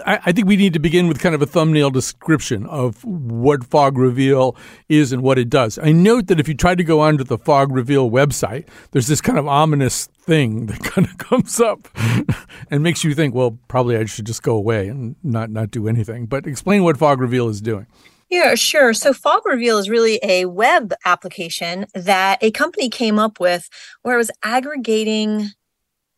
[0.05, 3.65] I, I, think we need to begin with kind of a thumbnail description of what
[3.65, 4.57] Fog Reveal
[4.89, 5.79] is and what it does.
[5.79, 9.21] I note that if you try to go onto the Fog Reveal website, there's this
[9.21, 11.89] kind of ominous thing that kind of comes up
[12.71, 15.89] and makes you think, well, probably I should just go away and not, not do
[15.89, 16.27] anything.
[16.27, 17.87] But explain Fog Reveal is doing.
[18.31, 18.93] Yeah, sure.
[18.93, 23.71] So Fog Reveal is really a web application that a company came up with
[24.03, 25.51] where it was aggregating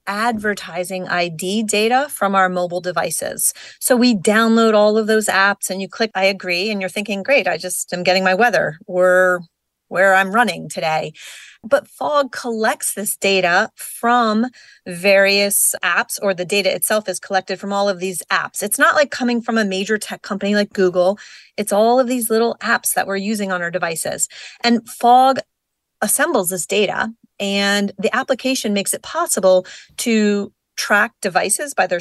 [0.06, 3.54] advertising ID data from our mobile devices.
[3.78, 7.22] So we download all of those apps and you click I agree and you're thinking,
[7.22, 9.42] great, I just am getting my weather or
[9.86, 11.12] where I'm running today.
[11.62, 14.46] But Fog collects this data from
[14.86, 18.62] various apps, or the data itself is collected from all of these apps.
[18.62, 21.18] It's not like coming from a major tech company like Google,
[21.56, 24.28] it's all of these little apps that we're using on our devices.
[24.64, 25.40] And Fog
[26.00, 29.66] assembles this data, and the application makes it possible
[29.98, 32.00] to track devices by their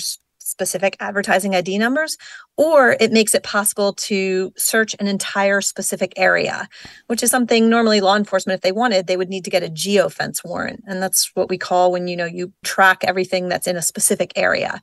[0.50, 2.18] specific advertising ID numbers,
[2.58, 6.68] or it makes it possible to search an entire specific area,
[7.08, 9.70] which is something normally law enforcement, if they wanted, they would need to get a
[9.70, 10.84] geofence warrant.
[10.88, 14.34] And that's what we call when, you know, you track everything that's in a specific
[14.36, 14.82] area.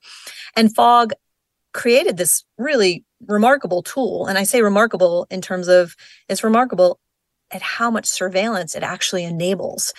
[0.54, 1.12] And FOG
[1.72, 4.26] created this really remarkable tool.
[4.26, 5.94] And I say remarkable in terms of
[6.28, 6.98] it's remarkable
[7.50, 9.92] at how much surveillance it actually enables.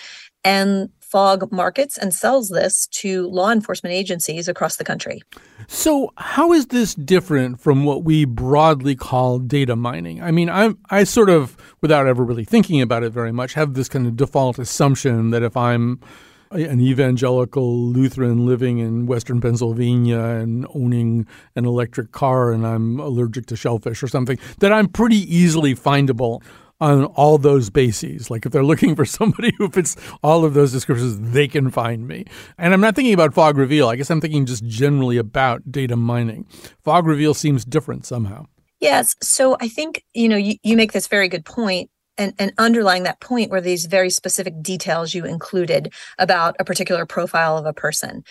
[0.44, 5.22] And FOG markets and sells this to law enforcement agencies across the country.
[5.66, 10.22] So, how is this different from what we broadly call data mining?
[10.22, 13.74] I mean, I'm I sort of, without ever really thinking about it very much, have
[13.74, 16.00] this kind of default assumption that if I'm
[16.50, 23.46] an evangelical Lutheran living in Western Pennsylvania and owning an electric car and I'm allergic
[23.46, 26.42] to shellfish or something, that I'm pretty easily findable
[26.80, 28.30] on all those bases.
[28.30, 32.06] Like if they're looking for somebody who fits all of those descriptions, they can find
[32.06, 32.24] me.
[32.56, 33.88] And I'm not thinking about fog reveal.
[33.88, 36.46] I guess I'm thinking just generally about data mining.
[36.84, 38.46] Fog reveal seems different somehow.
[38.80, 39.16] Yes.
[39.20, 43.04] So I think, you know, you, you make this very good point and, and underlying
[43.04, 47.72] that point were these very specific details you included about a particular profile of a
[47.72, 48.24] person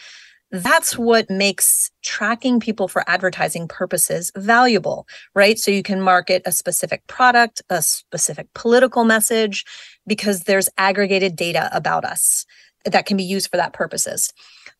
[0.52, 5.60] that's what makes tracking people for advertising purposes valuable, right?
[5.60, 9.66] So you can market a specific product, a specific political message,
[10.06, 12.46] because there's aggregated data about us
[12.86, 14.32] that can be used for that purposes.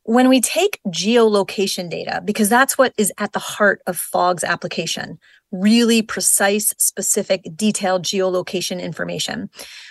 [0.04, 5.20] When we take geolocation data, because that's what is at the heart of FOG's application,
[5.52, 9.50] really precise, specific, detailed geolocation information.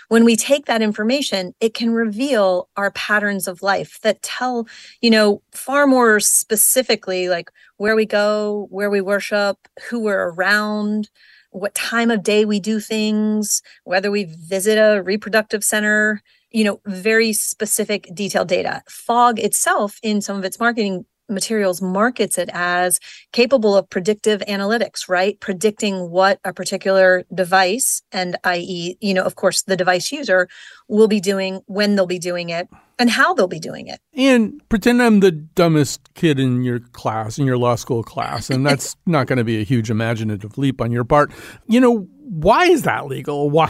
[0.08, 4.68] When we take that information, it can reveal our patterns of life that tell,
[5.00, 9.56] you know, far more specifically, like where we go, where we worship,
[9.88, 11.10] who we're around,
[11.50, 16.80] what time of day we do things, whether we visit a reproductive center, you know,
[16.86, 18.82] very specific detailed data.
[18.88, 22.98] Fog itself, in some of its marketing materials markets it as
[23.32, 25.38] capable of predictive analytics right?
[25.40, 30.48] Predicting what a particular device and i.e you know of course the device user
[30.88, 34.00] will be doing when they'll be doing it and how they'll be doing it.
[34.14, 38.66] And pretend i'm the dumbest kid in your class in your law school class and
[38.68, 41.30] that's not going to be a huge imaginative leap on your part.
[41.66, 43.48] You know why is that legal?
[43.56, 43.68] Why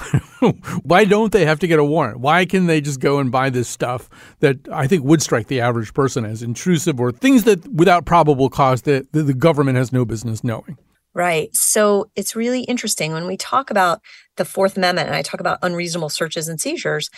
[0.82, 2.20] why don't they have to get a warrant?
[2.20, 4.08] Why can they just go and buy this stuff
[4.40, 8.48] that I think would strike the average person as intrusive or things that without probable
[8.48, 10.78] cause that the government has no business knowing?
[11.14, 11.54] Right.
[11.54, 14.00] So it's really interesting when we talk about
[14.36, 17.10] the Fourth Amendment and I talk about unreasonable searches and seizures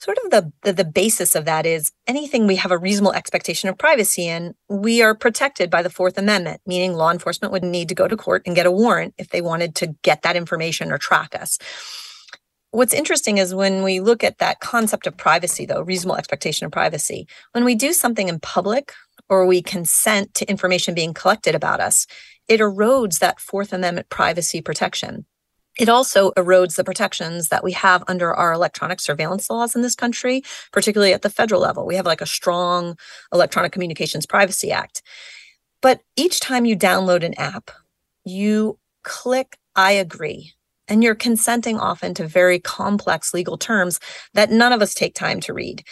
[0.00, 3.68] sort of the, the, the basis of that is anything we have a reasonable expectation
[3.68, 7.88] of privacy in we are protected by the fourth amendment meaning law enforcement would need
[7.88, 10.92] to go to court and get a warrant if they wanted to get that information
[10.92, 11.58] or track us.
[12.70, 16.72] What's interesting is when we look at that concept of privacy though reasonable expectation of
[16.72, 18.92] privacy when we do something in public
[19.28, 22.06] or we consent to information being collected about us
[22.46, 25.26] it erodes that fourth amendment privacy protection
[25.78, 29.94] it also erodes the protections that we have under our electronic surveillance laws in this
[29.94, 31.86] country, particularly at the federal level.
[31.86, 32.98] We have like a strong
[33.32, 35.02] Electronic Communications Privacy Act.
[35.80, 37.70] But each time you download an app,
[38.24, 40.54] you click I agree.
[40.88, 44.00] And you're consenting often to very complex legal terms
[44.34, 45.84] that none of us take time to read.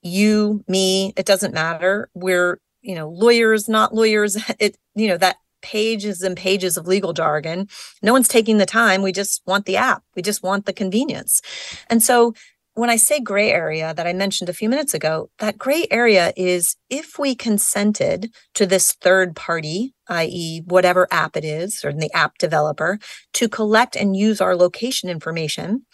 [0.00, 2.08] You, me, it doesn't matter.
[2.14, 4.38] We're, you know, lawyers, not lawyers.
[4.58, 7.66] It, you know, that pages and pages of legal jargon.
[8.02, 9.02] No one's taking the time.
[9.02, 10.04] We just want the app.
[10.14, 11.40] We just want the convenience.
[11.88, 12.34] And so
[12.74, 16.32] when I say gray area that I mentioned a few minutes ago, that gray area
[16.36, 22.12] is if we consented to this third party, i.e., whatever app it is, or the
[22.12, 22.98] app developer,
[23.34, 25.86] to collect and use our location information.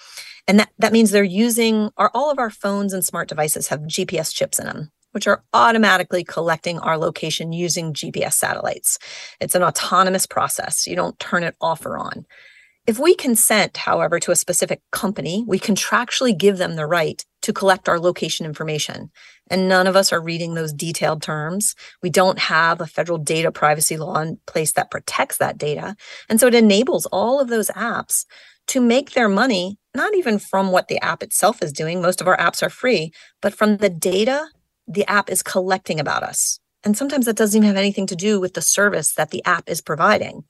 [0.48, 3.80] And that, that means they're using our all of our phones and smart devices have
[3.80, 8.98] GPS chips in them, which are automatically collecting our location using GPS satellites.
[9.40, 10.86] It's an autonomous process.
[10.86, 12.26] You don't turn it off or on.
[12.86, 17.52] If we consent, however, to a specific company, we contractually give them the right to
[17.52, 19.10] collect our location information.
[19.50, 21.74] And none of us are reading those detailed terms.
[22.02, 25.94] We don't have a federal data privacy law in place that protects that data.
[26.28, 28.24] And so it enables all of those apps
[28.68, 32.00] to make their money, not even from what the app itself is doing.
[32.00, 34.48] Most of our apps are free, but from the data
[34.90, 36.58] the app is collecting about us.
[36.82, 39.68] And sometimes that doesn't even have anything to do with the service that the app
[39.68, 40.44] is providing.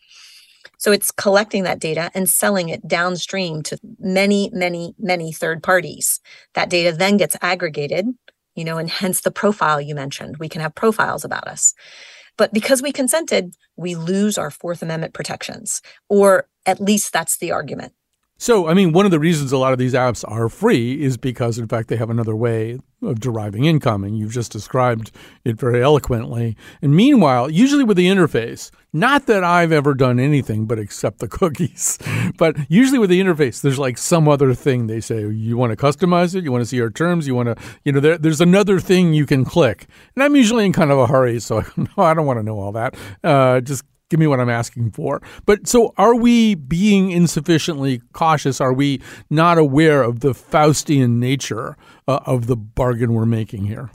[0.79, 6.21] So it's collecting that data and selling it downstream to many, many, many third parties.
[6.55, 8.07] That data then gets aggregated,
[8.55, 10.39] you know, and hence the profile you mentioned.
[10.39, 11.75] We can have profiles about us.
[12.39, 17.53] But because we consented, we lose our Fourth Amendment protections, or at least that's the
[17.53, 17.93] argument.
[18.41, 21.19] So, I mean, one of the reasons a lot of these apps are free is
[21.19, 25.11] because, in fact, they have another way of deriving income, and you've just described
[25.45, 26.57] it very eloquently.
[26.81, 31.29] And meanwhile, usually with the interface, not that I've ever done anything but accept the
[31.39, 31.99] cookies,
[32.39, 35.21] but usually with the interface, there's like some other thing they say.
[35.29, 36.43] You want to customize it?
[36.43, 37.27] You want to see our terms?
[37.27, 39.87] You want to, you know, there, there's another thing you can click.
[40.17, 41.63] And I'm usually in kind of a hurry, so
[41.99, 42.95] I don't want to know all that.
[43.23, 45.23] Uh, just give me what I'm asking for.
[45.47, 48.61] But so are we being insufficiently cautious?
[48.61, 49.01] Are we
[49.31, 53.91] not aware of the Faustian nature uh, of the bargain we're making here?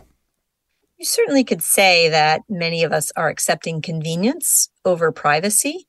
[0.97, 5.87] You certainly could say that many of us are accepting convenience over privacy.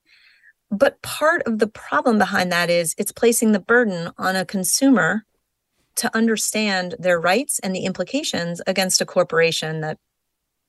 [0.68, 5.24] But part of the problem behind that is it's placing the burden on a consumer
[5.97, 9.99] to understand their rights and the implications against a corporation that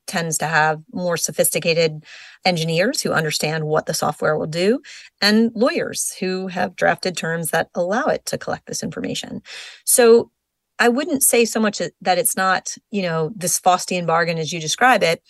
[0.08, 2.04] tends to have more sophisticated
[2.44, 4.80] engineers who understand what the software will do
[5.20, 9.42] and lawyers who have drafted terms that allow it to collect this information.
[9.84, 10.30] So
[10.78, 14.60] I wouldn't say so much that it's not, you know, this Faustian bargain as you
[14.60, 15.22] describe it.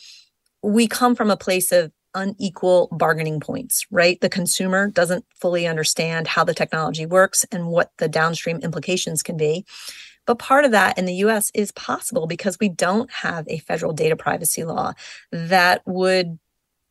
[0.62, 4.20] We come from a place of unequal bargaining points, right?
[4.20, 9.36] The consumer doesn't fully understand how the technology works and what the downstream implications can
[9.36, 9.64] be.
[10.28, 13.94] But part of that in the US is possible because we don't have a federal
[13.94, 14.92] data privacy law
[15.32, 16.38] that would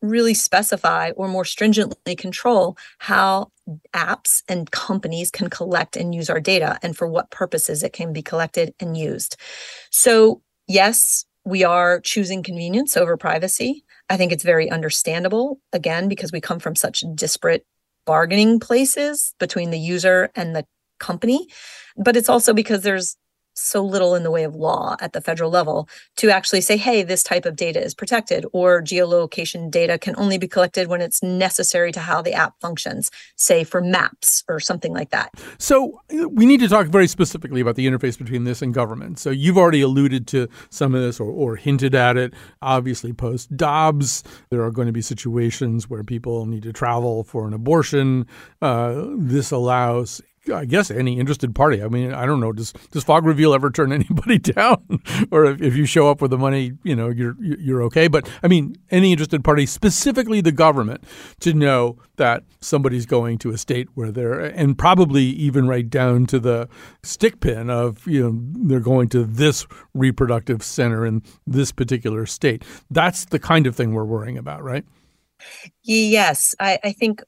[0.01, 3.51] really specify or more stringently control how
[3.93, 8.11] apps and companies can collect and use our data and for what purposes it can
[8.11, 9.35] be collected and used.
[9.91, 13.83] So, yes, we are choosing convenience over privacy.
[14.09, 17.67] I think it's very understandable, again, because we come from such disparate
[18.05, 20.65] bargaining places between the user and the
[20.99, 21.47] company.
[21.95, 23.15] But it's also because there's
[23.57, 27.03] so little in the way of law at the federal level to actually say, hey,
[27.03, 31.21] this type of data is protected, or geolocation data can only be collected when it's
[31.23, 35.31] necessary to how the app functions, say for maps or something like that.
[35.57, 35.99] So
[36.29, 39.19] we need to talk very specifically about the interface between this and government.
[39.19, 42.33] So you've already alluded to some of this or, or hinted at it.
[42.61, 47.47] Obviously, post Dobbs, there are going to be situations where people need to travel for
[47.47, 48.27] an abortion.
[48.61, 50.21] Uh, this allows
[50.53, 51.83] I guess any interested party.
[51.83, 52.51] I mean, I don't know.
[52.51, 56.31] Does does Fog Reveal ever turn anybody down, or if, if you show up with
[56.31, 58.07] the money, you know, you're you're okay.
[58.07, 61.03] But I mean, any interested party, specifically the government,
[61.41, 66.25] to know that somebody's going to a state where they're, and probably even right down
[66.27, 66.67] to the
[67.03, 72.63] stick pin of you know they're going to this reproductive center in this particular state.
[72.89, 74.85] That's the kind of thing we're worrying about, right?
[75.83, 77.21] Yes, I, I think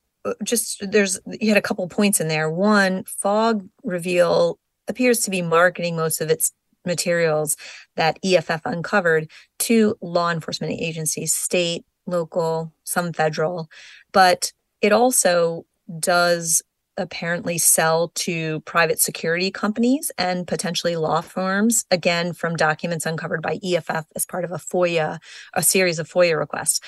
[0.44, 2.50] just there's you had a couple points in there.
[2.50, 6.52] One, Fog Reveal appears to be marketing most of its
[6.86, 7.56] materials
[7.96, 13.70] that EFF uncovered to law enforcement agencies, state, local, some federal,
[14.12, 14.52] but
[14.82, 15.66] it also
[16.00, 16.62] does
[17.00, 23.58] apparently sell to private security companies and potentially law firms, again, from documents uncovered by
[23.64, 25.20] EFF as part of a FOIA,
[25.54, 26.82] a series of FOIA requests.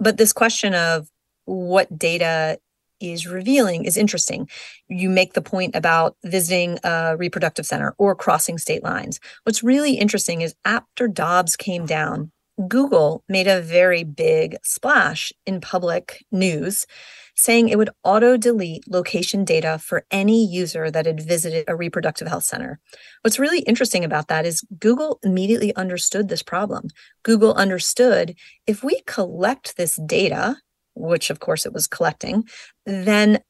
[0.00, 1.08] But this question of
[1.44, 2.58] what data
[3.02, 4.48] is revealing is interesting.
[4.88, 9.18] You make the point about visiting a reproductive center or crossing state lines.
[9.44, 12.30] What's really interesting is after Dobbs came down,
[12.68, 16.86] Google made a very big splash in public news
[17.34, 22.28] saying it would auto delete location data for any user that had visited a reproductive
[22.28, 22.78] health center.
[23.22, 26.88] What's really interesting about that is Google immediately understood this problem.
[27.22, 28.34] Google understood
[28.66, 30.56] if we collect this data,
[30.94, 32.44] which of course it was collecting,
[32.86, 33.40] then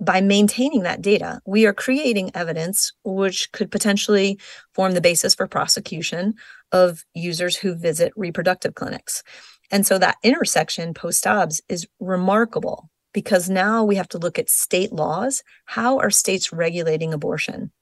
[0.00, 4.38] by maintaining that data, we are creating evidence which could potentially
[4.74, 6.34] form the basis for prosecution
[6.72, 9.22] of users who visit reproductive clinics.
[9.70, 14.48] And so that intersection post Dobbs is remarkable because now we have to look at
[14.48, 15.42] state laws.
[15.64, 17.72] How are states regulating abortion?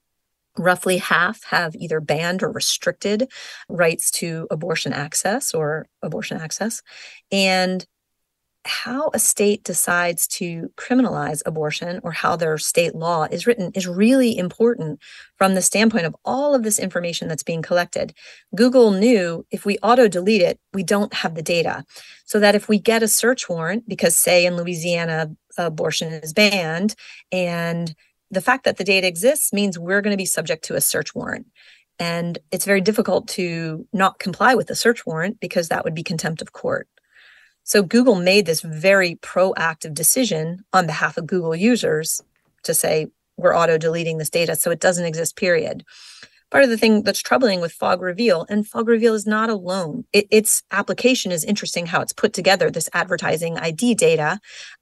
[0.57, 3.29] Roughly half have either banned or restricted
[3.69, 6.81] rights to abortion access or abortion access.
[7.31, 7.85] And
[8.65, 13.87] how a state decides to criminalize abortion or how their state law is written is
[13.87, 14.99] really important
[15.37, 18.13] from the standpoint of all of this information that's being collected.
[18.55, 21.85] Google knew if we auto delete it, we don't have the data.
[22.25, 26.95] So that if we get a search warrant, because say in Louisiana, abortion is banned,
[27.31, 27.95] and
[28.31, 31.15] the fact that the data exists means we're going to be subject to a search
[31.15, 31.47] warrant.
[31.97, 36.03] And it's very difficult to not comply with the search warrant because that would be
[36.03, 36.87] contempt of court.
[37.69, 42.19] So Google made this very proactive decision on behalf of Google users
[42.63, 45.83] to say, we're auto deleting this data so it doesn't exist, period.
[46.49, 50.05] Part of the thing that's troubling with Fog Reveal, and Fog Reveal is not alone.
[50.13, 54.39] It, its application is interesting how it's put together this advertising ID data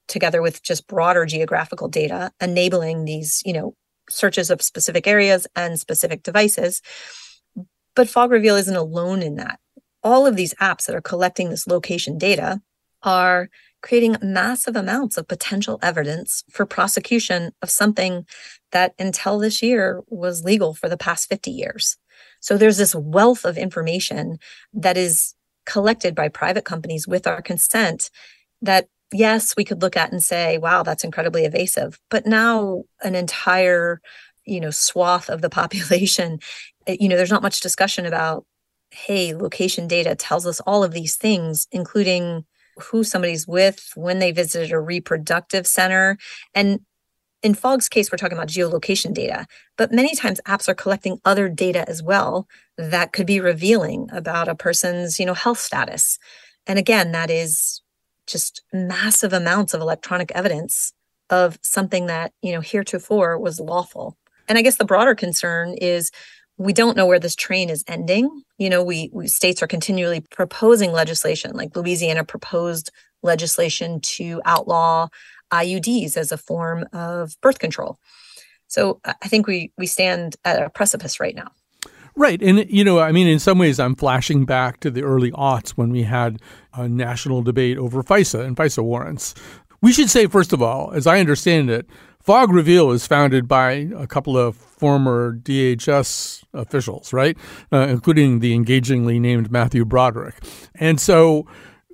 [0.07, 3.75] together with just broader geographical data, enabling these, you know,
[4.09, 6.81] searches of specific areas and specific devices.
[7.97, 9.59] But Fog Reveal isn't alone in that.
[10.03, 12.61] All of these apps that are collecting this location data
[13.03, 13.49] are
[13.81, 18.25] creating massive amounts of potential evidence for prosecution of something
[18.71, 21.97] that until this year was legal for the past 50 years.
[22.39, 24.39] So there's this wealth of information
[24.73, 25.35] that is
[25.65, 28.09] collected by private companies with our consent
[28.61, 31.99] that yes, we could look at and say, wow, that's incredibly evasive.
[32.09, 34.01] But now an entire,
[34.45, 36.39] you know, swath of the population,
[36.87, 38.45] eh, you know, there's not much discussion about,
[38.91, 42.45] hey, location data tells us all of these things, including
[42.79, 46.17] who somebody's with, when they visited a reproductive center.
[46.53, 46.79] And
[47.43, 49.45] in Fog's case, we're talking about geolocation data,
[49.77, 52.47] but many times apps are collecting other data as well
[52.77, 56.17] that could be revealing about a person's, you know, health status.
[56.65, 57.81] And again, that is
[58.25, 60.93] just massive amounts of electronic evidence
[61.29, 64.17] of something that, you know, heretofore was lawful.
[64.47, 66.11] And I guess the broader concern is
[66.57, 68.43] we don't know where this train is ending.
[68.57, 72.91] You know, we, we, states are continually proposing legislation, like Louisiana proposed
[73.21, 75.07] legislation to outlaw
[75.51, 77.97] IUDs as a form of birth control.
[78.67, 81.51] So I think we we stand at a precipice right now.
[82.15, 82.41] Right.
[82.41, 85.71] And, you know, I mean, in some ways, I'm flashing back to the early aughts
[85.71, 86.41] when we had
[86.73, 89.35] a national debate over FISA and FISA warrants.
[89.83, 91.85] We should say, first of all, as I understand it,
[92.27, 97.37] Fog Reveal is founded by a couple of former DHS officials, right?
[97.71, 100.35] Uh, including the engagingly named Matthew Broderick.
[100.75, 101.47] And so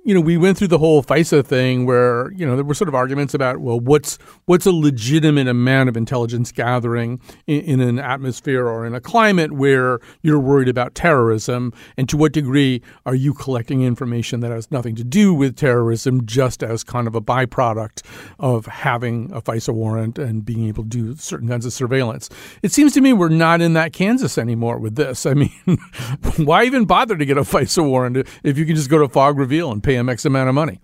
[0.04, 2.88] you know, we went through the whole FISA thing where, you know, there were sort
[2.88, 7.98] of arguments about, well, what's what's a legitimate amount of intelligence gathering in, in, an
[7.98, 13.14] atmosphere or in a climate where you're worried about terrorism, and to what degree are
[13.14, 17.20] you collecting information that has nothing to do with terrorism, just as kind of a
[17.22, 18.02] byproduct
[18.38, 22.28] of having a FISA warrant and being able to do certain kinds of surveillance.
[22.62, 25.24] It seems to me we're not in that Kansas anymore with this.
[25.24, 25.50] I mean,
[26.36, 29.38] why even bother to get a FISA warrant if you can just go to Fog
[29.38, 30.80] Reveal and pay pay X amount of money.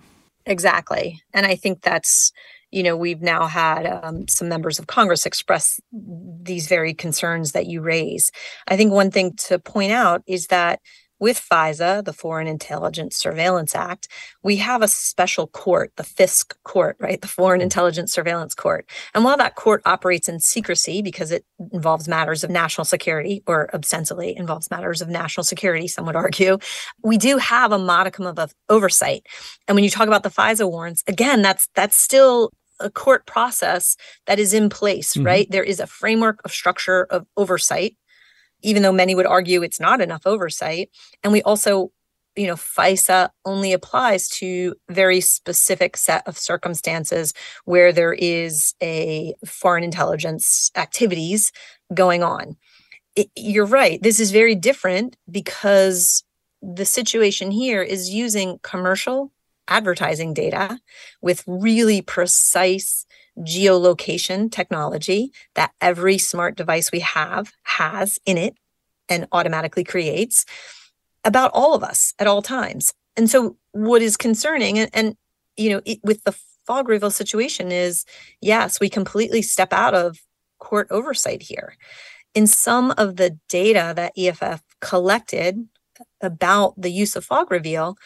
[0.46, 1.20] Exactly.
[1.34, 2.32] And I think that's,
[2.70, 7.66] you know, we've now had um, some members of Congress express these very concerns that
[7.66, 8.30] you raise.
[8.68, 10.80] I think one thing to point out is that
[11.20, 14.08] with FISA, the Foreign Intelligence Surveillance Act,
[14.42, 17.20] we have a special court, the FISC court, right?
[17.20, 18.88] The Foreign Intelligence Surveillance Court.
[19.14, 23.72] And while that court operates in secrecy because it involves matters of national security, or
[23.74, 26.58] ostensibly involves matters of national security, some would argue,
[27.02, 29.26] we do have a modicum of, of oversight.
[29.68, 32.50] And when you talk about the FISA warrants, again, that's that's still
[32.80, 33.96] a court process
[34.26, 35.26] that is in place, mm-hmm.
[35.26, 35.50] right?
[35.50, 37.94] There is a framework of structure of oversight
[38.62, 40.90] even though many would argue it's not enough oversight.
[41.22, 41.92] And we also,
[42.36, 47.34] you know, FISA only applies to very specific set of circumstances
[47.64, 51.52] where there is a foreign intelligence activities
[51.92, 52.56] going on.
[53.16, 54.00] It, you're right.
[54.02, 56.24] This is very different because
[56.62, 59.32] the situation here is using commercial
[59.68, 60.78] advertising data
[61.22, 63.06] with really precise
[63.40, 68.54] geolocation technology that every smart device we have has in it
[69.08, 70.44] and automatically creates
[71.24, 72.92] about all of us at all times.
[73.16, 75.16] And so what is concerning and, and
[75.56, 76.32] you know, it, with the
[76.66, 78.04] fog reveal situation is
[78.40, 80.18] yes, we completely step out of
[80.58, 81.74] court oversight here.
[82.34, 85.66] In some of the data that EFF collected
[86.20, 87.96] about the use of fog reveal,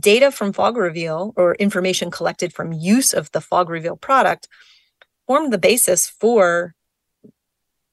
[0.00, 4.48] data from fog reveal or information collected from use of the fog reveal product
[5.26, 6.74] formed the basis for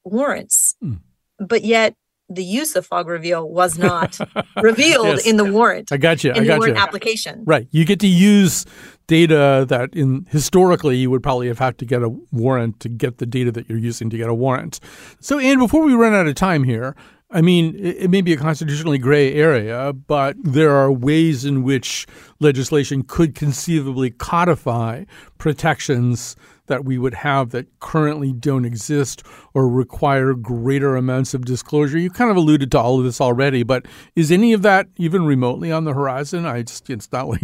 [0.04, 0.76] warrants.
[0.84, 1.00] Mm.
[1.40, 1.96] But yet
[2.32, 4.18] the use of fog reveal was not
[4.62, 5.26] revealed Yes.
[5.28, 5.92] in the warrant.
[5.92, 6.32] I got you.
[6.32, 6.82] In I the warrant you.
[6.84, 7.42] application.
[7.46, 7.68] Right.
[7.72, 8.66] You get to use
[9.08, 13.18] data that in historically you would probably have had to get a warrant to get
[13.18, 14.80] the data that you're using to get a warrant.
[15.20, 16.96] So, Anne, before we run out of time here,
[17.32, 22.08] I mean, it, may be a constitutionally gray area, but there are ways in which
[22.40, 25.04] legislation could conceivably codify
[25.38, 29.22] protections that we would have that currently don't exist
[29.54, 32.00] or require greater amounts of disclosure.
[32.00, 35.26] You kind of alluded to all of this already, but is any of that even
[35.26, 36.48] remotely on the horizon?
[36.48, 37.44] I just it's not like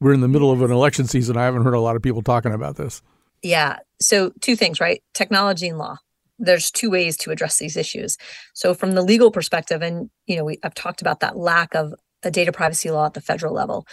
[0.00, 1.36] we're in the middle of an election season.
[1.36, 3.02] I haven't heard a lot of people talking about this.
[3.42, 3.78] Yeah.
[4.00, 5.02] So, two things, right?
[5.12, 5.98] Technology and law.
[6.38, 8.16] There's two ways to address these issues.
[8.54, 11.94] So, from the legal perspective, and you know, we I've talked about that lack of
[12.22, 13.86] a data privacy law at the federal level.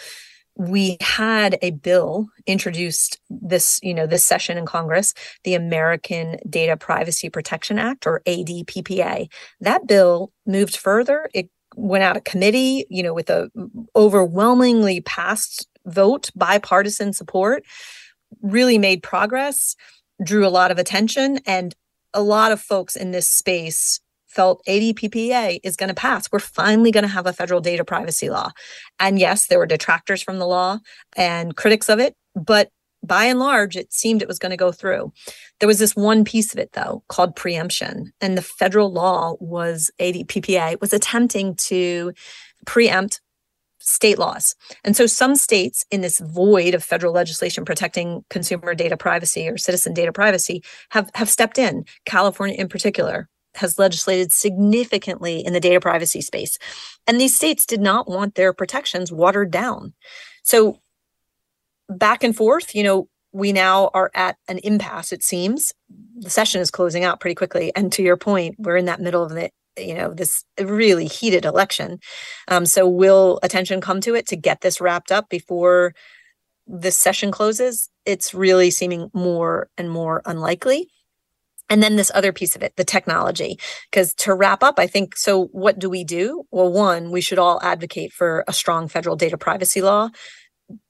[0.56, 5.14] We had a bill introduced this, you know, this session in Congress,
[5.44, 9.30] the American Data Privacy Protection Act, or ADPPA.
[9.60, 11.30] That bill moved further.
[11.32, 13.50] It went out of committee, you know, with a
[13.96, 17.64] overwhelmingly passed vote, bipartisan support,
[18.42, 19.74] really made progress,
[20.22, 21.74] drew a lot of attention, and
[22.14, 26.30] a lot of folks in this space felt ADPPA is going to pass.
[26.32, 28.50] We're finally going to have a federal data privacy law.
[28.98, 30.78] And yes, there were detractors from the law
[31.16, 32.70] and critics of it, but
[33.04, 35.12] by and large, it seemed it was going to go through.
[35.58, 38.12] There was this one piece of it, though, called preemption.
[38.20, 42.12] And the federal law was ADPPA was attempting to
[42.64, 43.20] preempt
[43.82, 44.54] state laws.
[44.84, 49.58] And so some states in this void of federal legislation protecting consumer data privacy or
[49.58, 51.84] citizen data privacy have, have stepped in.
[52.04, 56.58] California in particular has legislated significantly in the data privacy space.
[57.06, 59.92] And these states did not want their protections watered down.
[60.42, 60.80] So
[61.88, 65.72] back and forth, you know, we now are at an impasse, it seems.
[66.16, 67.72] The session is closing out pretty quickly.
[67.74, 71.44] And to your point, we're in that middle of it you know this really heated
[71.44, 72.00] election.
[72.48, 75.94] Um, so will attention come to it to get this wrapped up before
[76.66, 77.90] this session closes?
[78.04, 80.88] It's really seeming more and more unlikely.
[81.68, 83.58] And then this other piece of it the technology
[83.90, 86.44] because to wrap up i think so what do we do?
[86.50, 90.10] Well one we should all advocate for a strong federal data privacy law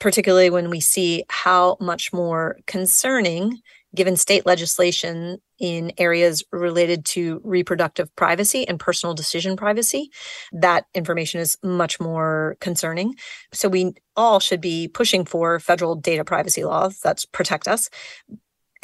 [0.01, 3.61] particularly when we see how much more concerning
[3.95, 10.11] given state legislation in areas related to reproductive privacy and personal decision privacy,
[10.53, 13.15] that information is much more concerning.
[13.53, 17.91] So we all should be pushing for federal data privacy laws that protect us.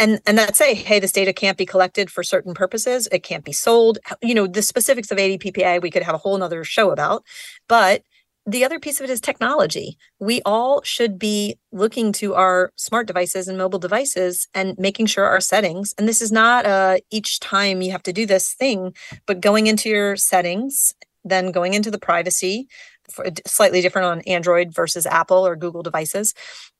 [0.00, 3.08] And, and that say, hey, this data can't be collected for certain purposes.
[3.10, 3.98] It can't be sold.
[4.22, 7.24] You know, the specifics of ADPPA, we could have a whole nother show about.
[7.68, 8.02] But
[8.48, 9.98] the other piece of it is technology.
[10.18, 15.26] We all should be looking to our smart devices and mobile devices and making sure
[15.26, 18.94] our settings, and this is not uh, each time you have to do this thing,
[19.26, 20.94] but going into your settings,
[21.24, 22.68] then going into the privacy,
[23.12, 26.32] for, slightly different on Android versus Apple or Google devices,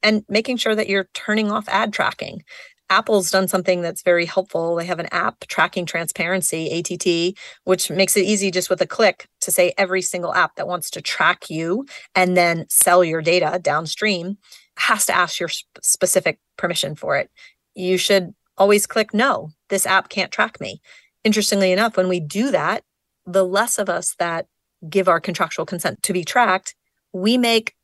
[0.02, 2.42] and making sure that you're turning off ad tracking.
[2.90, 4.74] Apple's done something that's very helpful.
[4.76, 9.28] They have an app tracking transparency, ATT, which makes it easy just with a click
[9.48, 13.58] to say every single app that wants to track you and then sell your data
[13.62, 14.36] downstream
[14.76, 17.30] has to ask your sp- specific permission for it.
[17.74, 20.82] You should always click no, this app can't track me.
[21.24, 22.84] Interestingly enough, when we do that,
[23.24, 24.46] the less of us that
[24.88, 26.74] give our contractual consent to be tracked,
[27.14, 27.74] we make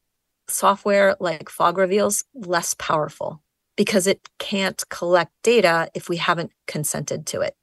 [0.46, 3.42] software like fog reveals less powerful
[3.74, 7.56] because it can't collect data if we haven't consented to it.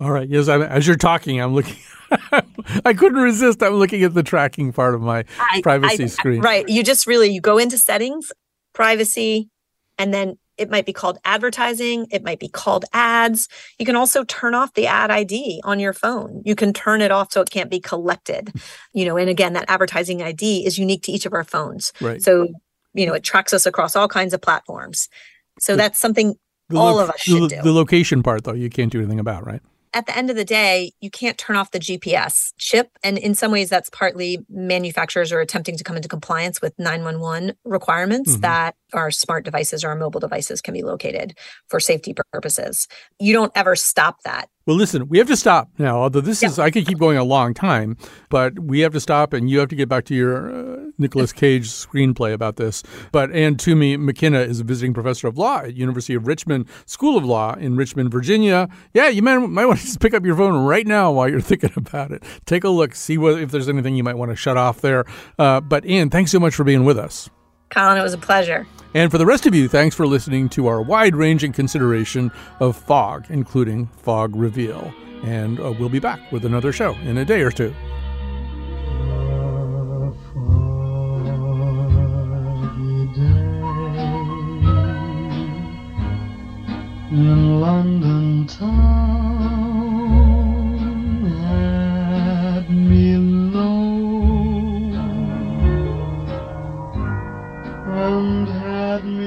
[0.00, 0.28] All right.
[0.28, 1.76] Yes, I, as you're talking, I'm looking.
[2.84, 3.62] I couldn't resist.
[3.62, 6.40] I'm looking at the tracking part of my I- privacy I- screen.
[6.42, 6.68] Right.
[6.68, 8.32] You just really you go into settings,
[8.74, 9.48] privacy,
[9.98, 13.46] and then it might be called advertising, it might be called ads.
[13.78, 16.40] You can also turn off the ad ID on your phone.
[16.46, 18.52] You can turn it off so it can't be collected.
[18.94, 21.92] You know, and again, that advertising ID is unique to each of our phones.
[22.00, 22.22] Right.
[22.22, 22.48] So,
[22.94, 25.08] you know, it tracks us across all kinds of platforms.
[25.58, 26.36] So that's something
[26.74, 27.60] all lo- of us should lo- do.
[27.62, 29.60] The location part, though, you can't do anything about, right?
[29.96, 32.90] At the end of the day, you can't turn off the GPS chip.
[33.02, 37.54] And in some ways, that's partly manufacturers are attempting to come into compliance with 911
[37.64, 38.40] requirements Mhm.
[38.42, 41.38] that our smart devices or our mobile devices can be located
[41.70, 42.88] for safety purposes.
[43.18, 44.50] You don't ever stop that.
[44.66, 45.98] Well, listen, we have to stop now.
[46.00, 47.96] Although this is, I could keep going a long time,
[48.30, 51.32] but we have to stop, and you have to get back to your uh, Nicolas
[51.32, 52.82] Cage screenplay about this.
[53.12, 57.16] But Anne Toomey McKenna is a visiting professor of law at University of Richmond School
[57.16, 58.68] of Law in Richmond, Virginia.
[58.92, 61.40] Yeah, you might, might want to just pick up your phone right now while you're
[61.52, 62.24] thinking about it.
[62.44, 65.04] Take a look, see what if there's anything you might want to shut off there.
[65.38, 67.30] Uh, but Anne, thanks so much for being with us.
[67.70, 68.66] Colin, it was a pleasure.
[68.94, 72.76] And for the rest of you, thanks for listening to our wide ranging consideration of
[72.76, 74.92] fog, including fog reveal.
[75.22, 77.74] And uh, we'll be back with another show in a day or two.
[87.08, 89.15] in London town
[98.96, 99.25] had me.